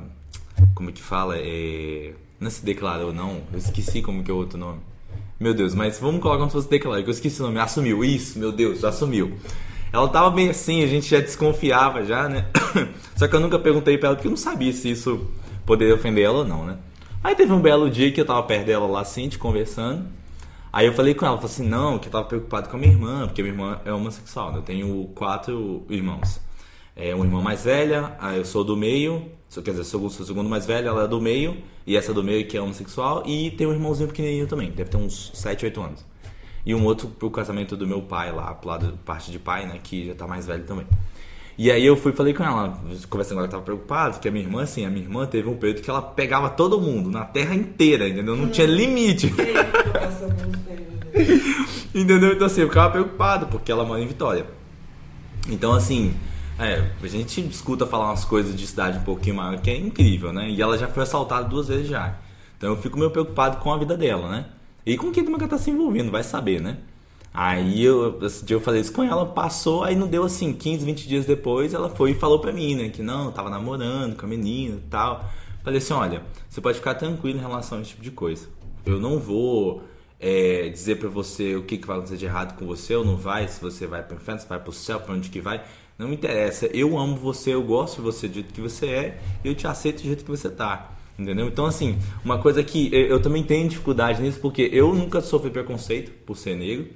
[0.76, 1.38] como que fala?
[1.38, 3.44] É, não se declarou, não.
[3.54, 4.82] Eu esqueci como que é o outro nome.
[5.40, 7.60] Meu Deus, mas vamos colocar como se fosse que eu esqueci o nome.
[7.60, 9.38] Assumiu, isso, meu Deus, assumiu.
[9.94, 12.46] ela tava bem assim, a gente já desconfiava já, né?
[13.16, 15.32] Só que eu nunca perguntei pra ela porque eu não sabia se isso
[15.66, 16.78] poderia ofender ela ou não, né?
[17.24, 20.06] Aí teve um belo dia que eu tava perto dela lá assim, te conversando.
[20.72, 22.92] Aí eu falei com ela, falei assim, não, que eu tava preocupado com a minha
[22.92, 24.58] irmã, porque minha irmã é homossexual, né?
[24.58, 26.42] Eu tenho quatro irmãos.
[26.96, 30.66] É uma irmã mais velha, eu sou do meio, quer dizer, sou, o segundo mais
[30.66, 33.72] velho, ela é do meio, e essa do meio que é homossexual, e tem um
[33.72, 36.06] irmãozinho pequenininho também, deve ter uns 7, 8 anos.
[36.66, 39.80] E um outro pro casamento do meu pai lá, pro lado, parte de pai, né,
[39.82, 40.86] que já tá mais velho também.
[41.58, 44.44] E aí eu fui falei com ela, conversando com ela, tava preocupado, que a minha
[44.44, 47.54] irmã, assim, a minha irmã teve um período que ela pegava todo mundo, na terra
[47.54, 48.36] inteira, entendeu?
[48.36, 49.32] Não tinha limite.
[51.94, 52.34] entendeu?
[52.34, 54.46] Então assim, eu ficava preocupado, porque ela mora em Vitória.
[55.48, 56.16] Então assim,
[56.58, 60.34] é, a gente escuta falar umas coisas de cidade um pouquinho maior que é incrível,
[60.34, 60.50] né?
[60.50, 62.16] E ela já foi assaltada duas vezes já.
[62.58, 64.46] Então eu fico meio preocupado com a vida dela, né?
[64.86, 66.78] E com quem também ela tá se envolvendo, vai saber, né?
[67.34, 70.86] Aí eu, esse dia eu falei isso com ela, passou, aí não deu assim, 15,
[70.86, 72.90] 20 dias depois, ela foi e falou pra mim, né?
[72.90, 75.26] Que não, tava namorando com a menina e tal.
[75.64, 78.48] Falei assim, olha, você pode ficar tranquilo em relação a esse tipo de coisa.
[78.86, 79.82] Eu não vou
[80.20, 83.18] é, dizer pra você o que, que vai acontecer de errado com você ou não
[83.18, 85.64] vai, se você vai pro inferno, se vai pro céu, pra onde que vai.
[85.98, 86.68] Não me interessa.
[86.68, 90.02] Eu amo você, eu gosto de você do jeito que você é, eu te aceito
[90.02, 90.92] do jeito que você tá.
[91.18, 91.48] Entendeu?
[91.48, 96.12] Então, assim, uma coisa que eu também tenho dificuldade nisso, porque eu nunca sofri preconceito
[96.26, 96.88] por ser negro.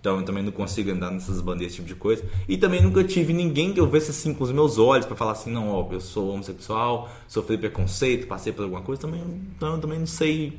[0.00, 2.24] Então eu também não consigo andar nessas bandeiras, esse tipo de coisa.
[2.48, 5.32] E também nunca tive ninguém que eu visse assim com os meus olhos para falar
[5.32, 9.20] assim, não, ó, eu sou homossexual, sofri preconceito, passei por alguma coisa, também,
[9.54, 10.58] então, eu também não sei.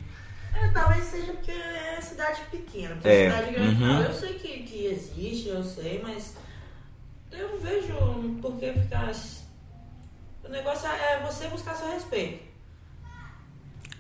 [0.54, 3.32] É, talvez seja porque é cidade pequena, porque é.
[3.32, 4.02] cidade grande uhum.
[4.04, 6.36] eu sei que, que existe, eu sei, mas
[7.32, 7.94] eu não vejo
[8.42, 9.12] por que ficar.
[10.44, 12.51] O negócio é você buscar seu respeito.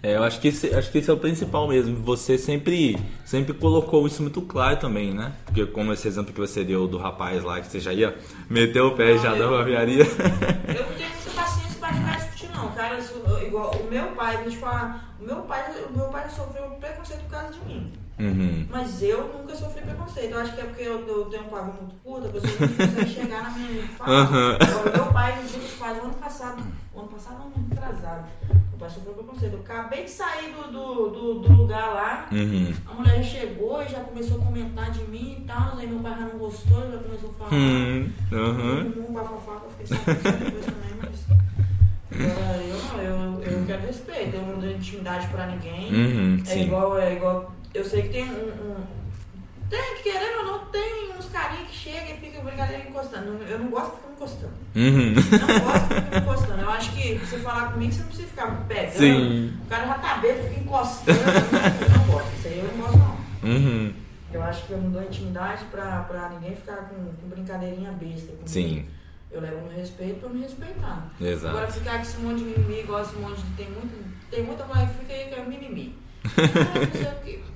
[0.03, 1.95] É, eu acho que, esse, acho que esse é o principal mesmo.
[1.97, 5.33] Você sempre, sempre colocou isso muito claro também, né?
[5.45, 8.15] Porque como esse exemplo que você deu do rapaz lá, que você já ia
[8.49, 10.03] meter o pé e já dava aviaria.
[10.03, 12.71] Eu não tenho muita paciência pra ficar discutindo, não.
[12.71, 12.97] Cara,
[13.45, 17.21] igual o meu pai, deixa eu falar, o meu pai, o meu pai sofreu preconceito
[17.21, 17.93] por causa de mim.
[18.21, 18.67] Uhum.
[18.69, 20.31] Mas eu nunca sofri preconceito.
[20.31, 22.87] Eu acho que é porque eu, eu tenho um pavio muito curto, a pessoa não
[22.87, 24.29] consegue chegar na minha fala.
[24.29, 24.91] Uhum.
[24.93, 28.27] Meu pai, nos últimos pais, ano passado, o ano passado não, atrasado.
[28.47, 29.53] Meu pai sofreu preconceito.
[29.53, 32.73] Eu acabei de sair do, do, do, do lugar lá, uhum.
[32.85, 35.77] a mulher já chegou e já começou a comentar de mim e tal.
[35.77, 37.53] Aí meu pai já não gostou, já começou a falar.
[37.53, 38.11] Uhum.
[38.31, 39.05] Uhum.
[39.09, 41.40] Um eu fiquei sabendo depois também, mas.
[42.23, 45.93] Eu não, eu, eu quero respeito, eu não dou intimidade pra ninguém.
[45.93, 48.75] Uhum, é igual, é igual eu sei que tem um, um
[49.71, 53.41] tem, querendo ou não, tem uns carinhos que chegam e ficam brincadeira encostando.
[53.49, 54.53] Eu não gosto de ficar encostando.
[54.75, 55.13] Uhum.
[55.13, 56.61] Não gosto de ficar encostando.
[56.61, 58.91] Eu acho que você falar comigo, você não precisa ficar pegando.
[58.91, 59.53] Sim.
[59.65, 61.19] O cara já tá bêbado, fica encostando.
[61.19, 62.35] eu não gosto.
[62.37, 63.49] Isso aí eu não gosto, não.
[63.49, 63.93] Uhum.
[64.33, 68.27] Eu acho que eu não dou intimidade pra, pra ninguém ficar com, com brincadeirinha besta.
[68.27, 68.49] Comigo.
[68.49, 68.85] Sim.
[69.31, 71.09] Eu levo meu respeito pra me respeitar.
[71.19, 71.55] Exato.
[71.55, 73.55] Agora ficar com esse monte de mimimi, igual esse monte de.
[73.55, 75.97] Tem, muito, tem muita mulher que fica aí que é mimimi.
[76.25, 77.51] Ah, não sei o que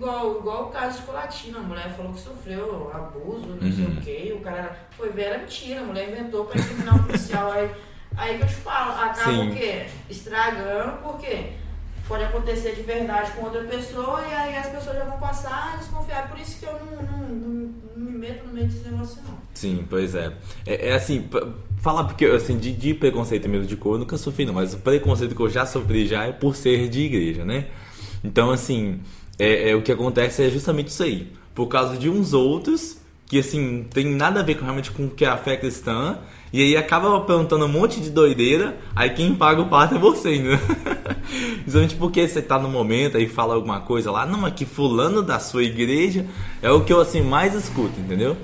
[0.00, 3.72] Igual, igual o caso de Colatina, a mulher falou que sofreu abuso, não uhum.
[3.72, 7.02] sei o quê, o cara foi ver, era mentira, a mulher inventou pra incriminar um
[7.02, 7.52] policial.
[7.52, 7.70] Aí,
[8.16, 9.50] aí que eu te falo, acaba Sim.
[9.50, 9.86] o quê?
[10.08, 11.52] Estragando, porque
[12.10, 15.76] pode acontecer de verdade com outra pessoa e aí as pessoas já vão passar a
[15.76, 16.28] desconfiar.
[16.28, 19.38] Por isso que eu não, não, não, não me meto no meio desse negócio, não.
[19.54, 20.32] Sim, pois é.
[20.66, 21.28] É, é assim,
[21.78, 24.78] falar porque assim, de, de preconceito mesmo de cor eu nunca sofri, não, mas o
[24.78, 27.68] preconceito que eu já sofri já é por ser de igreja, né?
[28.24, 29.00] Então, assim,
[29.38, 31.32] é, é, o que acontece é justamente isso aí.
[31.54, 35.10] Por causa de uns outros que assim tem nada a ver com, realmente com o
[35.10, 36.18] que é a fé cristã
[36.52, 40.38] e aí acaba perguntando um monte de doideira aí quem paga o pato é você
[40.38, 40.58] né?
[41.64, 45.22] Justamente porque você tá no momento aí fala alguma coisa lá não é que fulano
[45.22, 46.26] da sua igreja
[46.62, 48.36] é o que eu assim mais escuto entendeu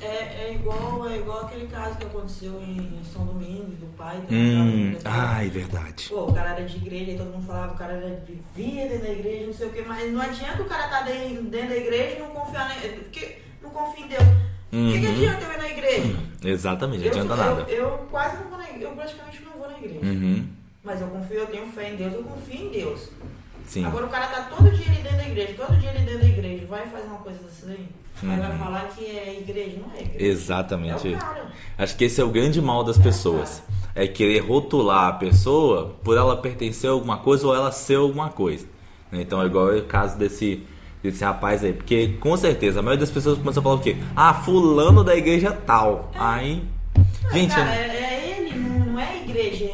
[0.00, 4.96] é, é igual é igual aquele caso que aconteceu em São Domingos do pai hum,
[5.04, 7.94] ah é verdade pô o cara era de igreja e todo mundo falava o cara
[7.94, 10.98] era vivia dentro da igreja não sei o que mas não adianta o cara estar
[10.98, 14.57] tá dentro da igreja e não confiar nem, porque não confia em Deus.
[14.72, 14.88] Uhum.
[14.88, 15.12] O que, que uhum.
[15.12, 16.16] adianta eu ir na igreja?
[16.44, 17.60] Exatamente, não adianta eu, nada.
[17.68, 20.00] Eu, eu, quase não vou na igreja, eu praticamente não vou na igreja.
[20.02, 20.46] Uhum.
[20.84, 23.08] Mas eu confio, eu tenho fé em Deus, eu confio em Deus.
[23.66, 23.84] Sim.
[23.84, 26.26] Agora o cara tá todo dia ali dentro da igreja, todo dia ali dentro da
[26.26, 27.86] igreja, vai fazer uma coisa assim,
[28.22, 28.30] uhum.
[28.30, 28.58] aí vai uhum.
[28.58, 30.24] falar que é igreja, não é igreja.
[30.24, 31.14] Exatamente.
[31.14, 31.18] É
[31.82, 33.62] Acho que esse é o grande mal das pessoas.
[33.94, 38.30] É querer rotular a pessoa por ela pertencer a alguma coisa ou ela ser alguma
[38.30, 38.66] coisa.
[39.12, 40.62] Então, igual é o caso desse
[41.02, 41.72] desse rapaz aí.
[41.72, 43.96] Porque com certeza a maioria das pessoas começa a falar o quê?
[44.14, 46.10] Ah, fulano da igreja tal.
[46.14, 46.18] É.
[46.18, 46.64] Aí.
[47.32, 47.54] Gente.
[47.54, 49.68] Cara, é, é ele, não, não é igreja.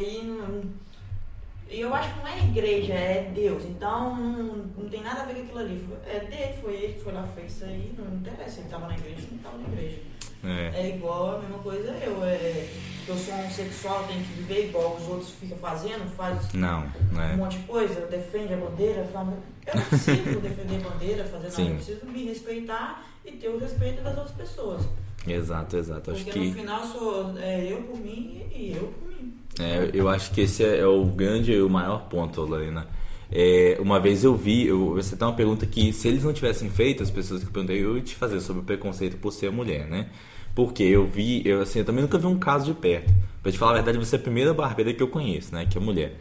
[1.75, 3.63] E eu acho que não é igreja, é Deus.
[3.65, 5.89] Então não, não tem nada a ver com aquilo ali.
[6.07, 7.93] É dele, foi ele que foi lá fez isso aí.
[7.97, 9.97] Não interessa, ele estava na igreja, não estava na igreja.
[10.45, 10.71] É.
[10.75, 12.23] É igual a mesma coisa eu.
[12.23, 12.67] É,
[13.07, 17.35] eu sou homossexual, tenho que viver igual os outros ficam fazendo, faz Não, um é.
[17.35, 19.37] monte de coisa, defende a bandeira, fala.
[19.67, 21.69] Eu não preciso defender a bandeira, fazer nada, Sim.
[21.69, 24.87] eu preciso me respeitar e ter o respeito das outras pessoas.
[25.27, 26.11] Exato, exato.
[26.11, 26.47] Acho Porque que.
[26.47, 29.33] no final sou é, eu por mim e eu por mim.
[29.59, 32.87] É, eu acho que esse é o grande e o maior ponto, Lorena.
[33.31, 36.69] É, uma vez eu vi, eu, você tem uma pergunta que se eles não tivessem
[36.69, 39.51] feito, as pessoas que eu perguntei, eu ia te fazer sobre o preconceito por ser
[39.51, 40.09] mulher, né?
[40.55, 43.13] Porque eu vi, eu assim, eu também nunca vi um caso de perto.
[43.43, 45.67] Pra te falar a verdade, você é a primeira barbeira que eu conheço, né?
[45.69, 46.17] Que é mulher.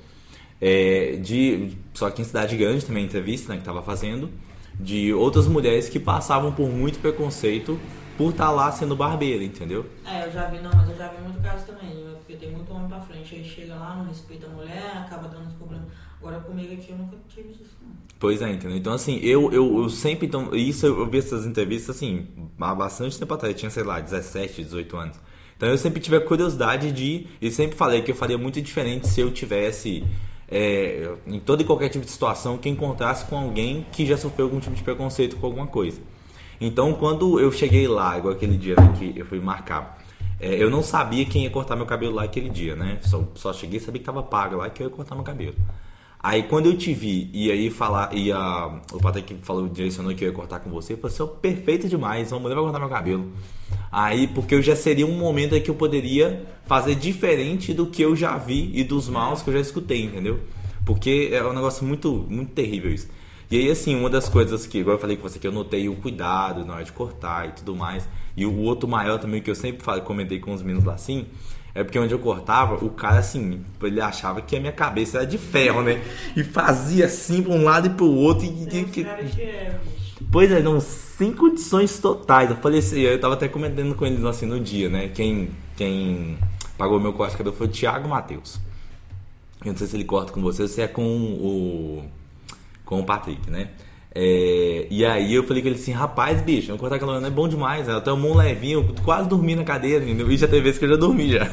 [0.61, 3.59] É, de, só que em cidade grande também entrevista, né?
[3.59, 4.28] Que tava fazendo,
[4.78, 7.78] de outras mulheres que passavam por muito preconceito
[8.18, 9.87] por estar lá sendo barbeira, entendeu?
[10.05, 12.14] É, eu já vi, não, mas eu já vi muito caso também?
[12.27, 15.47] Porque tem muito homem pra frente, aí chega lá, não respeita a mulher, acaba dando
[15.47, 15.87] uns problemas.
[16.18, 17.95] Agora comigo aqui eu nunca tive isso não.
[18.18, 18.79] Pois é, entendeu?
[18.79, 20.27] Então, assim, eu, eu, eu sempre.
[20.27, 22.27] Então, isso eu, vi essas entrevistas, assim,
[22.59, 23.53] há bastante tempo atrás.
[23.53, 25.20] Eu tinha, sei lá, 17, 18 anos.
[25.55, 27.27] Então, eu sempre tive a curiosidade de.
[27.43, 30.03] E sempre falei que eu faria muito diferente se eu tivesse.
[30.49, 34.47] é, em todo e qualquer tipo de situação que encontrasse com alguém que já sofreu
[34.47, 36.01] algum tipo de preconceito com alguma coisa.
[36.61, 39.99] Então, quando eu cheguei lá, igual aquele dia que eu fui marcar,
[40.41, 42.99] é, eu não sabia quem ia cortar meu cabelo lá aquele dia, né?
[43.03, 45.55] Só, só cheguei e sabia que tava pago lá que eu ia cortar meu cabelo.
[46.24, 50.24] Aí quando eu te vi e aí falar, e a, o Patrick falou, direcionou que
[50.24, 52.78] eu ia cortar com você, eu falei assim, "Ô, perfeito demais, uma mulher vai cortar
[52.78, 53.30] meu cabelo.
[53.93, 58.01] Aí, porque eu já seria um momento aí que eu poderia fazer diferente do que
[58.03, 60.41] eu já vi e dos maus que eu já escutei, entendeu?
[60.85, 63.09] Porque é um negócio muito, muito terrível isso.
[63.51, 65.88] E aí, assim, uma das coisas que, igual eu falei com você, que eu notei
[65.88, 68.09] o cuidado na hora de cortar e tudo mais.
[68.36, 71.26] E o outro maior também, que eu sempre falei, comentei com os meninos lá assim,
[71.74, 75.26] é porque onde eu cortava, o cara, assim, ele achava que a minha cabeça era
[75.26, 76.03] de ferro, né?
[76.36, 78.45] E fazia assim pra um lado e pro outro.
[78.47, 78.49] E,
[78.80, 79.03] e- que-
[79.40, 79.78] é.
[80.32, 82.51] Pois é, não, sem condições totais.
[82.51, 85.09] Eu falei assim, eu tava até comentando com eles assim no dia, né?
[85.09, 86.38] Quem, quem
[86.78, 88.59] pagou meu corte de cabelo foi o Thiago Matheus.
[89.64, 92.05] Eu não sei se ele corta com você ou se é com o.
[92.95, 93.68] com o Patrick, né?
[94.14, 97.49] É, e aí eu falei com ele assim, rapaz, bicho, eu cortar aquela é bom
[97.49, 100.30] demais, ela tomou um levinho, eu quase dormi na cadeira, entendeu?
[100.30, 101.49] E já teve vezes que eu já dormi já.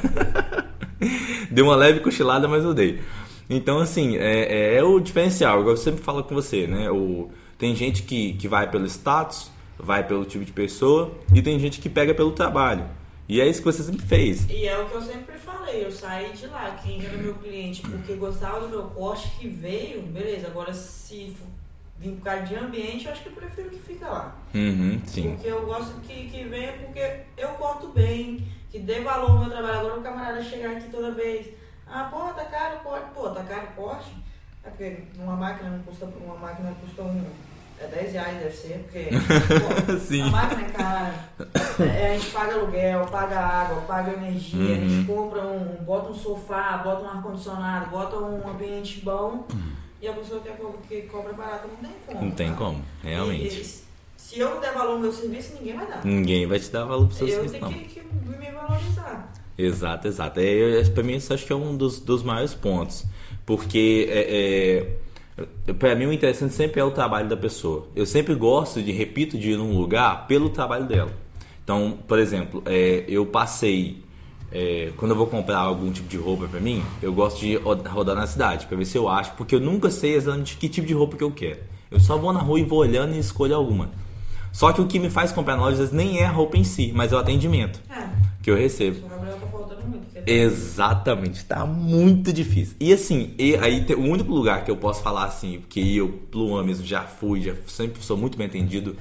[1.50, 3.02] Deu uma leve cochilada, mas eu dei.
[3.50, 6.90] Então, assim, é, é, é o diferencial, eu sempre falo com você, né?
[6.92, 11.60] O, tem gente que, que vai pelo status, vai pelo tipo de pessoa, e tem
[11.60, 12.86] gente que pega pelo trabalho.
[13.32, 14.46] E é isso que você sempre fez.
[14.50, 17.82] E é o que eu sempre falei, eu saí de lá, quem era meu cliente
[17.82, 21.34] porque gostava do meu corte que veio, beleza, agora se
[21.98, 24.36] vir por causa de ambiente, eu acho que eu prefiro que fica lá.
[24.54, 25.32] Uhum, sim.
[25.32, 29.50] Porque eu gosto que, que venha porque eu corto bem, que dê valor ao meu
[29.50, 29.80] trabalho.
[29.80, 31.48] Agora o camarada chegar aqui toda vez,
[31.88, 34.12] ah, pô, tá caro o corte, pô, tá caro o corte.
[34.62, 37.26] É porque uma máquina não custa, uma máquina custa um,
[37.84, 39.08] é 10 reais deve ser, porque
[39.92, 40.22] pô, Sim.
[40.22, 41.14] a máquina é cara.
[41.80, 44.90] É, a gente paga aluguel, paga água, paga energia, a Uhum.
[44.90, 49.46] gente compra um, bota um sofá, bota um ar-condicionado, bota um ambiente bom.
[50.02, 50.56] E a pessoa que, é
[50.90, 52.26] que cobra barato não tem como.
[52.26, 52.56] Não tem tá?
[52.58, 53.56] como, realmente.
[53.58, 53.82] E- e
[54.18, 56.06] se eu não der valor ao meu serviço, ninguém vai dar.
[56.06, 57.74] Ninguém vai te dar valor pro seu Eu serviço, tenho não.
[57.74, 59.32] que, que me valorizar.
[59.58, 60.40] Exato, exato.
[60.40, 63.06] É, eu, pra mim, isso acho que é um dos, dos maiores pontos.
[63.46, 64.96] Porque, é, é,
[65.80, 67.88] pra mim, o interessante sempre é o trabalho da pessoa.
[67.96, 71.12] Eu sempre gosto de, repito, de ir num lugar pelo trabalho dela.
[71.64, 74.04] Então, por exemplo, é, eu passei.
[74.52, 77.82] é, quando eu vou comprar algum tipo de roupa pra mim, eu gosto de ro-
[77.88, 80.86] rodar na cidade pra ver se eu acho, porque eu nunca sei exatamente que tipo
[80.88, 81.60] de roupa que eu quero.
[81.90, 83.90] Eu só vou na rua e vou olhando e escolho alguma.
[84.52, 86.92] Só que o que me faz comprar na loja nem é a roupa em si,
[86.94, 88.10] mas é o atendimento É,
[88.44, 88.98] que eu recebo.
[90.26, 92.76] Exatamente, tá muito difícil.
[92.80, 96.64] E assim, e aí o único lugar que eu posso falar assim, porque eu, Luan
[96.64, 98.96] mesmo, já fui, já sempre sou muito bem atendido,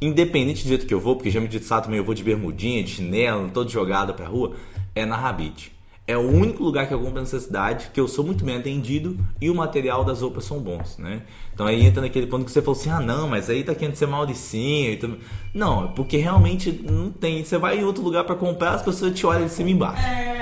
[0.00, 2.82] independente do jeito que eu vou, porque já me disse também eu vou de bermudinha,
[2.82, 4.54] de chinelo, todo jogado pra rua,
[4.94, 5.76] é na Rabite.
[6.08, 9.18] É o único lugar que eu compro nessa cidade que eu sou muito bem atendido
[9.40, 11.22] e o material das roupas são bons, né?
[11.52, 13.96] Então aí entra naquele ponto que você falou assim: ah, não, mas aí tá querendo
[13.96, 15.18] ser Mauricinho e tudo.
[15.52, 17.42] Não, é porque realmente não tem.
[17.42, 20.06] Você vai em outro lugar pra comprar, as pessoas te olham de cima e embaixo.
[20.06, 20.35] É,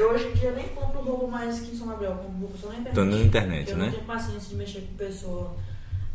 [0.00, 2.68] eu hoje em dia nem compro roupa mais aqui em São Gabriel, compro roupa só
[2.68, 2.94] na internet.
[2.94, 3.84] Tô na internet, eu né?
[3.86, 5.56] não tenho paciência de mexer com pessoa.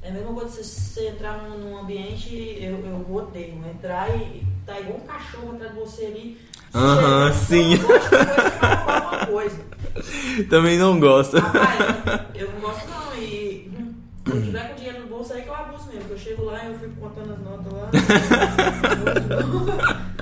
[0.01, 3.55] É a mesma coisa você, você entrar num, num ambiente, eu, eu odeio.
[3.67, 6.37] Entrar e tá igual um cachorro atrás de você ali.
[6.73, 7.73] Aham, Você- sim.
[7.73, 9.65] Eu coisa coisa.
[10.49, 11.37] Também não gosto.
[11.37, 11.79] Rapaz,
[12.35, 13.15] eu não gosto não.
[13.15, 13.71] E
[14.25, 16.03] se eu tiver com dinheiro no bolso aí que eu abuso mesmo.
[16.05, 17.89] que Eu chego lá e eu fico contando as notas lá.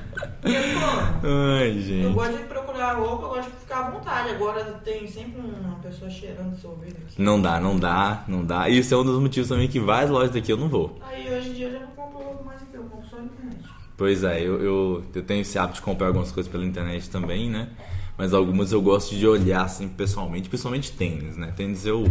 [0.44, 1.28] Pô,
[1.58, 2.14] Ai, eu gente.
[2.14, 4.30] gosto de procurar roupa, eu gosto de ficar à vontade.
[4.30, 7.22] Agora tem sempre uma pessoa cheirando sorvete aqui.
[7.22, 8.68] Não dá, não dá, não dá.
[8.68, 11.00] E isso é um dos motivos também que várias lojas daqui eu não vou.
[11.02, 13.64] Aí hoje em dia eu já não compro mais aqui, eu compro só na internet.
[13.96, 17.50] Pois é, eu, eu, eu tenho esse hábito de comprar algumas coisas pela internet também,
[17.50, 17.70] né?
[18.18, 21.54] Mas algumas eu gosto de olhar assim pessoalmente, principalmente tênis, né?
[21.56, 22.04] Tênis eu,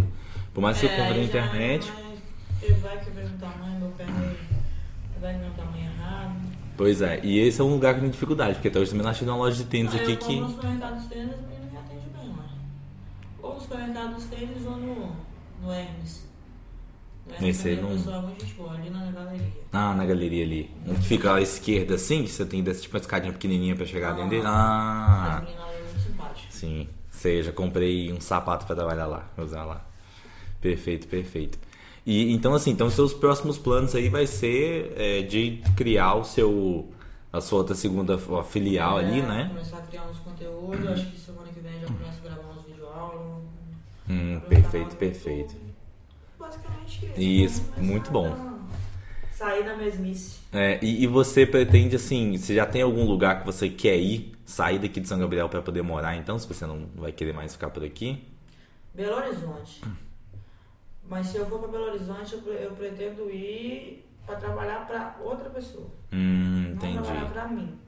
[0.55, 2.19] por mais que eu compre na internet, mas
[2.63, 4.07] Ele vai querer um tamanho, meu pé
[5.21, 6.52] vai no tamanho errado.
[6.77, 9.11] Pois é, e esse é um lugar que tem dificuldade, porque até hoje também não
[9.11, 10.41] achei uma loja de tênis Aí aqui eu que.
[10.41, 12.45] compro no supermercado dos tênis ele me atende bem lá.
[13.43, 15.17] Ou no supermercado dos tênis ou no,
[15.63, 16.25] no Hermes.
[17.27, 19.53] No Hermes Esse aí não- pessoal é muito gente boa, ali na galeria.
[19.73, 20.71] Ah, na galeria ali.
[20.87, 23.87] Um que fica à esquerda assim, que você tem desse tipo uma escadinha pequenininha pra
[23.87, 24.43] chegar dentro dele.
[24.47, 26.89] Ah, lá é sim.
[27.11, 29.85] Sei, já comprei um sapato pra trabalhar lá, pra usar lá.
[30.61, 31.59] Perfeito, perfeito.
[32.05, 36.89] E então assim, então seus próximos planos aí vai ser é, de criar o seu
[37.33, 39.49] a sua outra segunda filial ali, É, né?
[39.49, 42.65] Começar a criar uns conteúdos, acho que semana que vem já começo a gravar uns
[42.67, 43.43] videoaulas.
[44.11, 45.55] Hum, perfeito, perfeito.
[45.55, 45.73] YouTube.
[46.39, 47.21] Basicamente isso.
[47.21, 48.53] Isso, Começar muito bom.
[49.33, 50.41] Sair da mesmice.
[50.53, 54.33] É, e, e você pretende assim, você já tem algum lugar que você quer ir,
[54.45, 57.53] sair daqui de São Gabriel pra poder morar, então, se você não vai querer mais
[57.53, 58.23] ficar por aqui?
[58.95, 59.81] Belo Horizonte.
[61.09, 65.51] Mas se eu for para Belo Horizonte, eu, eu pretendo ir para trabalhar para outra
[65.51, 65.87] pessoa.
[66.13, 67.03] Hum, Não entendi.
[67.03, 67.79] trabalhar para mim.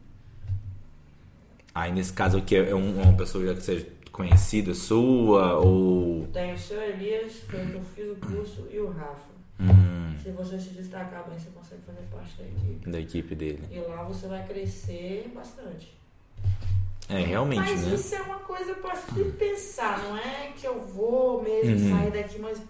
[1.74, 6.26] Aí nesse caso aqui é um- uma pessoa que seja conhecida sua ou.
[6.32, 9.34] Tem o seu Elias, que eu fiz o curso, e o Rafa.
[9.60, 12.90] Hum, Se você se destacar bem, você consegue fazer parte da equipe.
[12.90, 13.62] da equipe dele.
[13.70, 15.94] E lá você vai crescer bastante.
[17.08, 17.94] É, realmente, mas né?
[17.94, 21.90] isso é uma coisa para se pensar, não é que eu vou mesmo Uhum.
[21.98, 22.62] sair daqui, mas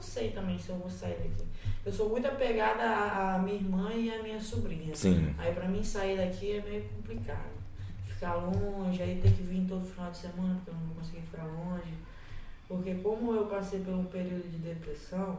[0.00, 1.44] não sei também se eu vou sair daqui.
[1.84, 4.94] Eu sou muito apegada à, minha irmã e à minha sobrinha.
[4.96, 5.34] Sim.
[5.36, 7.50] Aí pra mim sair daqui é meio complicado.
[8.06, 11.44] Ficar longe, aí ter que vir todo final de semana, porque eu não consegui ficar
[11.44, 11.92] longe.
[12.66, 15.38] Porque como eu passei por um período de depressão,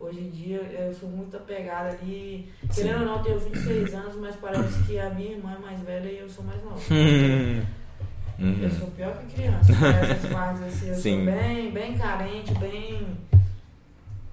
[0.00, 2.52] hoje em dia eu sou muito apegada ali.
[2.70, 2.82] Sim.
[2.82, 5.80] Querendo ou não, eu tenho 26 anos, mas parece que a minha irmã é mais
[5.82, 6.80] velha e eu sou mais nova.
[8.36, 8.60] Hum.
[8.60, 8.70] Eu Uhum.
[8.78, 11.24] sou pior que criança, essas partes assim, eu Sim.
[11.24, 13.16] sou bem, bem carente, bem.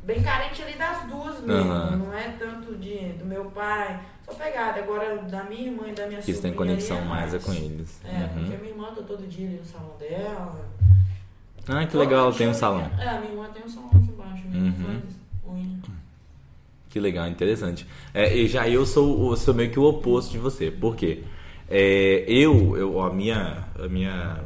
[0.04, 1.72] Bem carente ali das duas mesmo.
[1.72, 1.96] Aham.
[1.98, 4.00] Não é tanto de, do meu pai.
[4.26, 4.80] Sou pegada.
[4.80, 8.02] Agora da minha irmã e da minha você tem conexão é mais é com eles.
[8.06, 8.58] É, porque Uhum.
[8.60, 10.70] minha irmã tá todo dia ali no salão dela.
[11.68, 12.90] Ah, que Todo legal, dia tem um salão.
[13.00, 14.44] É, minha irmã tem um salão aqui embaixo.
[14.48, 15.02] Minha irmã Uhum.
[15.02, 15.22] faz.
[16.90, 17.88] Que legal, interessante.
[18.14, 20.70] É, e já eu sou, sou meio que o oposto de você.
[20.70, 21.24] Por quê?
[21.70, 24.40] É, eu, eu, a minha, a minha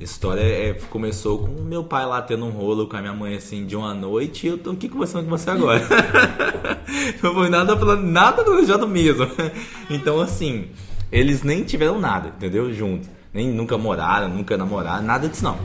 [0.00, 3.66] história é, começou com meu pai lá tendo um rolo com a minha mãe assim
[3.66, 5.80] de uma noite e eu tô aqui conversando com você agora.
[7.22, 9.26] Não foi nada, nada mesmo.
[9.90, 10.68] Então, assim,
[11.10, 12.72] eles nem tiveram nada, entendeu?
[12.72, 13.08] Junto.
[13.34, 15.56] Nem nunca moraram, nunca namoraram, nada disso não.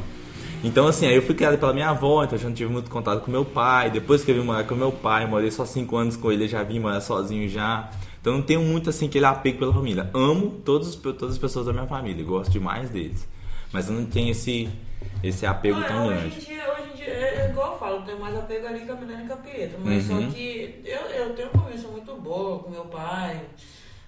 [0.64, 2.90] Então, assim, aí eu fui criado pela minha avó, então eu já não tive muito
[2.90, 3.92] contato com meu pai.
[3.92, 6.64] Depois que eu vim morar com meu pai, morei só 5 anos com ele, já
[6.64, 7.90] vim morar sozinho já.
[8.20, 10.10] Então não tenho muito, assim, aquele apego pela família.
[10.14, 13.28] Amo todos, os- todas as pessoas da minha família, gosto demais deles.
[13.76, 14.70] Mas eu não tenho esse,
[15.22, 16.36] esse apego Olha, tão hoje grande.
[16.38, 18.94] Em dia, hoje em dia, é igual eu falo, eu tenho mais apego ali com
[18.94, 19.78] a Milena e com a.
[19.84, 20.22] Mas Uhum.
[20.30, 23.42] só que eu, eu tenho uma conversa muito boa com meu pai,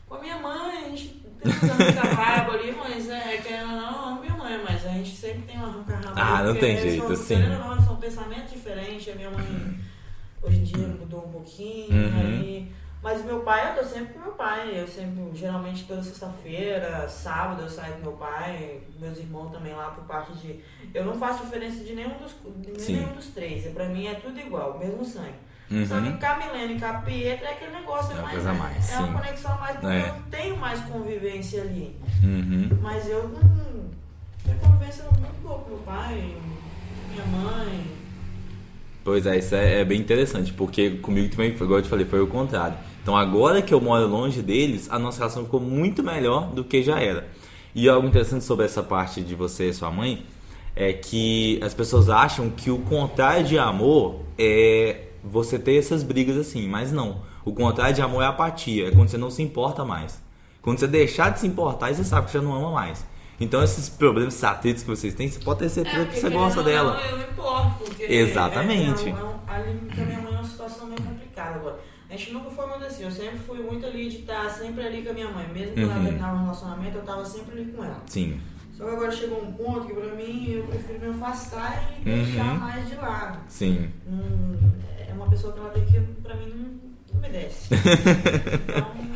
[0.07, 4.05] com a minha mãe, a gente tem uns arranca-rabo ali, mas é, querendo ou não,
[4.07, 6.13] amo minha mãe, mas a gente sempre tem um arranca-rabo.
[6.15, 7.05] Ah, não tem jeito,
[7.49, 9.79] não, são pensamentos diferentes, a minha mãe
[10.41, 12.19] hoje em dia mudou um pouquinho, Uhum.
[12.21, 12.71] aí...
[13.01, 14.79] Mas meu pai, eu tô sempre com meu pai.
[14.81, 19.91] Eu sempre, geralmente toda sexta-feira, sábado eu saio com meu pai, meus irmãos também lá
[19.91, 20.59] por parte de.
[20.93, 22.95] Eu não faço diferença de nenhum dos, de Sim.
[22.97, 23.65] nenhum dos três.
[23.73, 25.35] Pra mim é tudo igual, mesmo sangue.
[25.69, 25.85] Uhum.
[25.85, 28.23] Só que com a Milena e com a Pietra é aquele negócio, É é uma
[28.23, 29.03] mais, coisa a mais, é sim.
[29.03, 30.09] uma conexão mais, porque É.
[30.09, 31.99] eu tenho mais convivência ali.
[32.23, 32.69] Uhum.
[32.81, 33.87] Mas eu não.
[34.45, 36.35] Tenho convivência muito boa com meu pai,
[37.11, 37.85] minha mãe.
[39.03, 42.21] Pois é, isso é, é bem interessante, porque comigo também, igual eu te falei, foi
[42.21, 42.77] o contrário.
[43.07, 46.83] Então agora que eu moro longe deles, a nossa relação ficou muito melhor do que
[46.83, 47.25] já era.
[47.73, 50.25] E algo interessante sobre essa parte de você e sua mãe
[50.75, 56.35] é que as pessoas acham que o contrário de amor é você ter essas brigas
[56.35, 57.21] assim, mas não.
[57.45, 60.21] O contrário de amor é apatia, é quando você não se importa mais.
[60.61, 63.05] Quando você deixar de se importar, você sabe que já não ama mais.
[63.39, 66.29] Então esses problemas, esses atritos que vocês têm, você pode ter certeza É, que você
[66.29, 66.95] gosta ou dela.
[66.95, 69.05] Não, eu me importo, porque Exatamente.
[69.05, 69.37] É, é, um-
[69.95, 71.79] com a minha mãe é uma situação meio complicada agora.
[72.17, 75.11] Gente nunca foi muito assim, eu sempre fui muito ali de estar sempre ali com
[75.11, 75.47] a minha mãe.
[75.53, 75.91] Mesmo quando Uhum.
[75.93, 78.01] ela terminava um relacionamento, eu tava sempre ali com ela.
[78.07, 78.39] Sim.
[78.73, 82.23] Só que agora chegou um ponto que pra mim eu prefiro me afastar e Uhum.
[82.23, 83.39] deixar mais de lado.
[83.47, 83.89] Sim.
[84.07, 84.57] Hum,
[85.07, 87.69] é uma pessoa que ela tem que, pra mim, não, não me desce.
[88.67, 89.07] Então,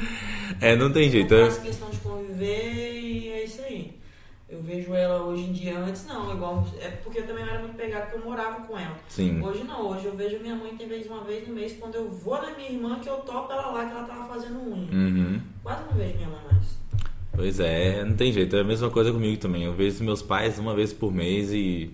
[0.61, 1.33] É, não tem jeito.
[1.33, 3.99] não faço questão de conviver e é isso aí.
[4.47, 6.33] Eu vejo ela hoje em dia antes, não.
[6.33, 8.95] Igual, é porque eu também era muito pegada, porque eu morava com ela.
[9.07, 9.41] Sim.
[9.41, 12.09] Hoje não, hoje eu vejo minha mãe tem vez uma vez no mês, quando eu
[12.09, 14.91] vou na minha irmã, que eu topo ela lá, que ela tava fazendo unha.
[14.91, 15.41] Uhum.
[15.63, 16.77] Quase não vejo minha mãe mais.
[17.33, 19.63] Pois é, não tem jeito, é a mesma coisa comigo também.
[19.63, 21.91] Eu vejo meus pais uma vez por mês e,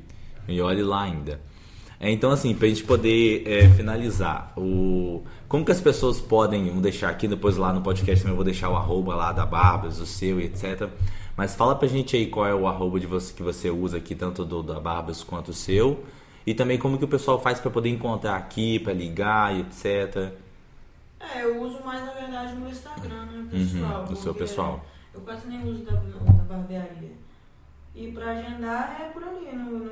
[0.48, 1.40] e olhe lá ainda.
[2.00, 6.84] É, então, assim, pra gente poder é, finalizar, o, como que as pessoas podem, vamos
[6.84, 10.00] deixar aqui depois lá no podcast também, eu vou deixar o arroba lá da Barbas,
[10.00, 10.88] o seu e etc.
[11.38, 14.16] Mas fala pra gente aí qual é o arroba de você, que você usa aqui,
[14.16, 16.04] tanto do da Barbas quanto o seu.
[16.46, 20.34] E também como que o pessoal faz para poder encontrar aqui, para ligar e etc.
[21.20, 24.00] É, eu uso mais, na verdade, o meu Instagram, né, pessoal.
[24.02, 24.86] Uhum, do seu pessoal.
[25.14, 27.12] Eu quase nem uso da, da barbearia.
[27.94, 29.86] E pra agendar é por ali, no, no,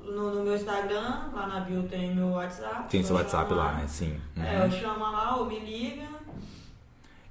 [0.00, 2.88] no, no- no meu Instagram, lá na bio tem meu WhatsApp.
[2.90, 3.86] Tem seu eu WhatsApp chamo lá, né?
[3.88, 4.20] Sim.
[4.36, 4.42] Uhum.
[4.44, 6.02] É, eu chamo lá ou me liga.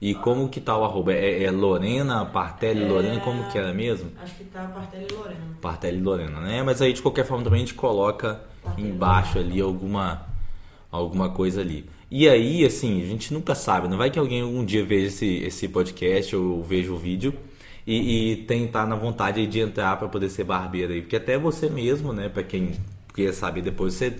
[0.02, 1.14] E como que tá o arroba?
[1.14, 2.88] É, é Lorena, Partelli É.
[2.88, 4.10] Lorena, como que era mesmo?
[4.22, 5.42] Acho que tá Partelli Lorena.
[5.62, 6.64] Partelli Lorena, né?
[6.64, 10.26] Mas aí de qualquer forma também a gente coloca Partelli embaixo ali alguma,
[10.92, 11.88] alguma coisa ali.
[12.10, 15.44] E aí, assim, a gente nunca sabe, não vai que alguém algum dia veja esse,
[15.44, 17.34] esse podcast ou veja o vídeo
[17.86, 21.02] e, e tentar na vontade de entrar para poder ser barbeiro aí.
[21.02, 22.74] Porque até você mesmo, né, para quem
[23.14, 24.16] quer saber depois, você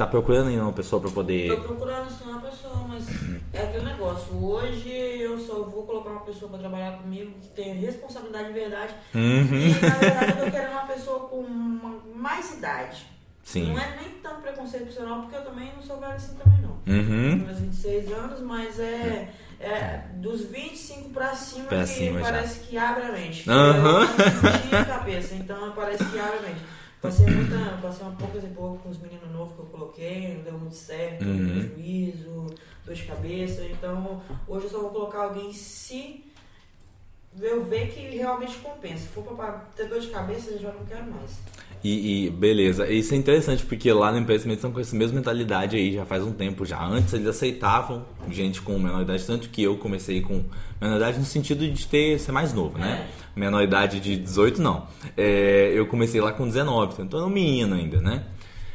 [0.00, 1.54] tá procurando ainda uma pessoa para poder.
[1.54, 3.04] Tô procurando sim uma pessoa, mas
[3.52, 4.34] é aquele negócio.
[4.42, 8.94] Hoje eu só vou colocar uma pessoa pra trabalhar comigo que tenha responsabilidade de verdade.
[9.14, 9.20] Uhum.
[9.52, 13.06] E na verdade eu tô querendo uma pessoa com uma- mais idade.
[13.42, 13.74] Sim.
[13.74, 16.70] Não é nem tanto preconceito profissional, porque eu também não sou velho assim também não.
[16.70, 17.30] Uhum.
[17.32, 19.28] Tenho meus 26 anos, mas é,
[19.60, 22.24] é dos 25 pra cima Pra que cima já.
[22.24, 23.50] parece que abre a mente.
[23.50, 24.00] Aham.
[24.00, 26.60] Eu não tinha cabeça, então parece que abre a mente.
[27.00, 30.42] Passei muita, passei uma poucas e poucas com os meninos novos que eu coloquei, não
[30.42, 31.48] deu muito certo, Uhum.
[31.48, 32.46] prejuízo,
[32.84, 36.29] dor de cabeça, então hoje eu só vou colocar alguém se
[37.40, 38.98] eu ver que realmente compensa.
[38.98, 41.38] Se for pra ter dor de cabeça, eu já não quero mais.
[41.82, 45.16] E, e beleza, isso é interessante porque lá na empresa eles estão com essa mesma
[45.16, 46.82] mentalidade aí já faz um tempo já.
[46.84, 50.44] Antes eles aceitavam gente com menor idade, tanto que eu comecei com
[50.78, 53.08] menor idade no sentido de ter ser mais novo, né?
[53.34, 54.86] Menor idade de 18 não.
[55.16, 58.26] É, eu comecei lá com 19, então eu era um menino ainda, né?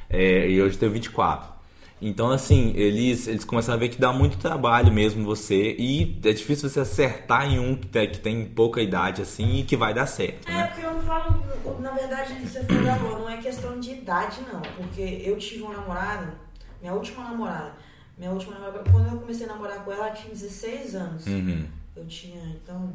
[0.09, 1.54] É, e hoje tenho 24.
[2.01, 6.33] Então, assim, eles, eles começaram a ver que dá muito trabalho mesmo você e é
[6.33, 9.93] difícil você acertar em um que tem, que tem pouca idade, assim, e que vai
[9.93, 10.67] dar certo, É, né?
[10.67, 11.41] porque eu não falo,
[11.79, 14.61] na verdade, você falou não é questão de idade, não.
[14.61, 16.35] Porque eu tive uma namorada,
[16.81, 17.73] minha última namorada,
[18.17, 21.25] minha última namorada, quando eu comecei a namorar com ela, ela tinha 16 anos.
[21.25, 21.65] Uhum.
[21.95, 22.91] Eu tinha, então.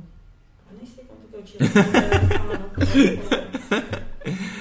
[0.70, 1.58] Eu nem sei quanto que eu tinha.
[1.68, 4.09] não não, eu não.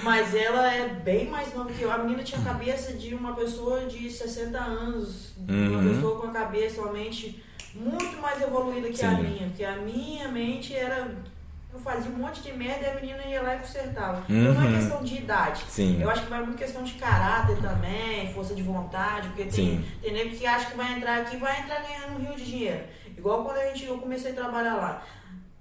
[0.09, 1.91] Mas ela é bem mais nova que eu.
[1.91, 5.33] A menina tinha a cabeça de uma pessoa de 60 anos.
[5.37, 5.93] Uma Uhum.
[5.93, 7.43] pessoa com a cabeça, uma mente
[7.75, 9.21] muito mais evoluída que a Sim.
[9.21, 9.47] minha.
[9.49, 11.11] Porque a minha mente era.
[11.71, 14.23] Eu fazia um monte de merda e a menina ia lá e consertava.
[14.27, 14.73] Então não Uhum.
[14.75, 15.63] é questão de idade.
[15.69, 16.01] Sim.
[16.01, 19.85] Eu acho que vai muito questão de caráter também, força de vontade, porque tem, Sim.
[20.01, 22.45] tem nego que acha que vai entrar aqui e vai entrar ganhando um rio de
[22.45, 22.81] dinheiro.
[23.15, 25.03] Igual quando a gente, eu comecei a trabalhar lá.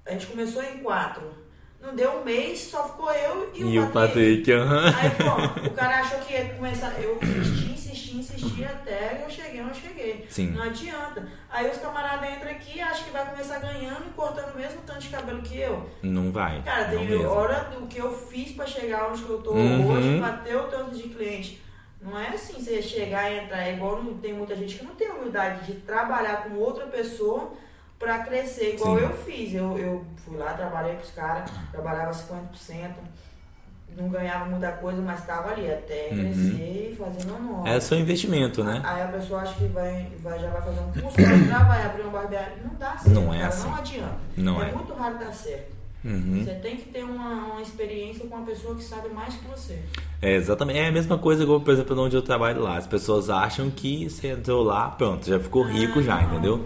[0.07, 1.47] A gente começou em quatro.
[1.81, 4.51] Não deu um mês, só ficou eu e o E o Patrick.
[4.51, 4.95] Patrick, aham.
[4.97, 6.93] Aí, pô, o cara achou que ia começar.
[7.01, 10.27] Eu insisti, insisti, insisti até eu cheguei onde eu cheguei.
[10.29, 10.49] Sim.
[10.51, 11.29] Não adianta.
[11.49, 14.99] Aí os camaradas entram aqui, acham que vai começar ganhando e cortando o mesmo tanto
[15.01, 15.89] de cabelo que eu.
[16.03, 16.61] Não vai.
[16.63, 17.29] Cara, não tem mesmo.
[17.29, 19.89] hora do que eu fiz pra chegar onde eu tô Uhum.
[19.93, 21.63] hoje, pra ter o tanto de cliente.
[22.03, 23.63] Não é assim, você chegar e entrar.
[23.67, 27.53] É igual não- tem muita gente que não tem humildade de trabalhar com outra pessoa
[27.99, 29.05] pra crescer, igual Sim.
[29.05, 29.55] eu fiz.
[29.55, 32.91] Eu, eu fui lá, trabalhei com os caras, trabalhava 50%,
[33.97, 36.19] não ganhava muita coisa, mas tava ali até Uhum.
[36.19, 37.69] crescer e fazer meu nome.
[37.69, 38.81] É seu investimento, né?
[38.85, 41.85] Aí a pessoa acha que vai, vai, já vai fazer um curso, vai entrar, vai
[41.85, 42.57] abrir uma barbearia.
[42.63, 43.11] Não dá certo.
[43.11, 43.69] Não é cara, assim.
[43.69, 44.17] Não adianta.
[44.37, 44.73] Não é é.
[44.73, 45.77] muito raro dar certo.
[46.05, 46.45] Uhum.
[46.45, 49.81] Você tem que ter uma, uma experiência com uma pessoa que sabe mais que você.
[50.23, 50.79] É, exatamente.
[50.79, 52.77] É a mesma coisa, igual, por exemplo, onde eu trabalho lá.
[52.77, 56.65] As pessoas acham que você entrou lá, pronto, já ficou rico já, entendeu?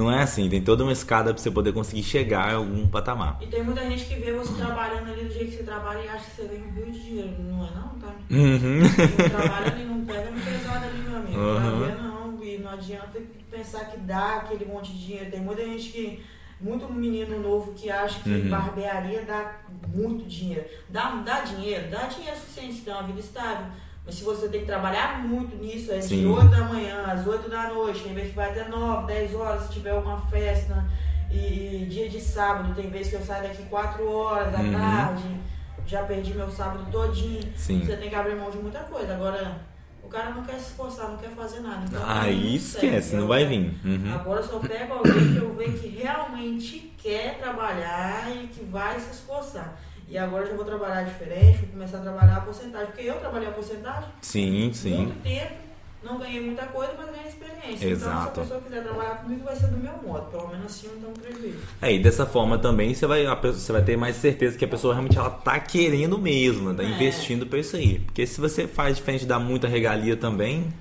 [0.00, 3.36] Não é assim, tem toda uma escada pra você poder conseguir chegar em algum patamar.
[3.42, 6.08] E tem muita gente que vê você trabalhando ali do jeito que você trabalha e
[6.08, 7.36] acha que você ganha um rio de dinheiro.
[7.42, 8.14] Não é não, tá?
[8.30, 8.80] Uhum.
[9.16, 11.38] Quem trabalha ali não pega no pesado ali, meu amigo.
[11.38, 11.60] Uhum.
[11.60, 12.42] Pra ver não.
[12.42, 13.20] E não adianta
[13.50, 15.30] pensar que dá aquele monte de dinheiro.
[15.30, 16.24] Tem muita gente que.
[16.62, 18.50] Muito menino novo que acha que Uhum.
[18.50, 19.60] barbearia dá
[19.94, 20.66] muito dinheiro.
[20.90, 23.66] Dá, dá dinheiro, dá dinheiro suficiente, você tem uma vida estável.
[24.04, 26.26] Mas se você tem que trabalhar muito nisso, é de Sim.
[26.26, 29.62] 8 da manhã às 8 da noite, tem vez que vai até 9, 10 horas,
[29.64, 30.84] se tiver alguma festa.
[31.30, 34.72] E, e dia de sábado, tem vez que eu saio daqui 4 horas da Uhum.
[34.72, 35.40] tarde.
[35.86, 37.42] Já perdi meu sábado todinho.
[37.56, 37.80] Sim.
[37.84, 39.14] Você tem que abrir mão de muita coisa.
[39.14, 39.58] Agora,
[40.02, 41.84] o cara não quer se esforçar, não quer fazer nada.
[41.88, 43.74] Então, Aí não esquece, não vai vir.
[43.84, 44.12] Uhum.
[44.14, 48.98] Agora eu só pego alguém que eu vejo que realmente quer trabalhar e que vai
[48.98, 49.80] se esforçar.
[50.10, 52.86] E agora eu já vou trabalhar diferente, vou começar a trabalhar a porcentagem.
[52.88, 54.96] Porque eu trabalhei a porcentagem Sim, sim.
[54.96, 55.54] muito tempo,
[56.02, 57.86] não ganhei muita coisa, mas ganhei experiência.
[57.86, 58.16] Exato.
[58.16, 60.28] Então, se a pessoa quiser trabalhar comigo, vai ser do meu modo.
[60.32, 61.58] Pelo menos assim eu não tenho prejuízo.
[61.80, 64.68] É, e dessa forma também você vai, pessoa- você vai ter mais certeza que a
[64.68, 66.86] pessoa realmente ela tá querendo mesmo, tá É.
[66.86, 68.00] investindo pra isso aí.
[68.00, 70.72] Porque se você faz diferente dar muita regalia também,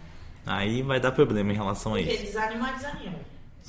[0.44, 2.24] aí vai dar problema em relação a Porque isso.
[2.26, 3.20] desanimar, desanima.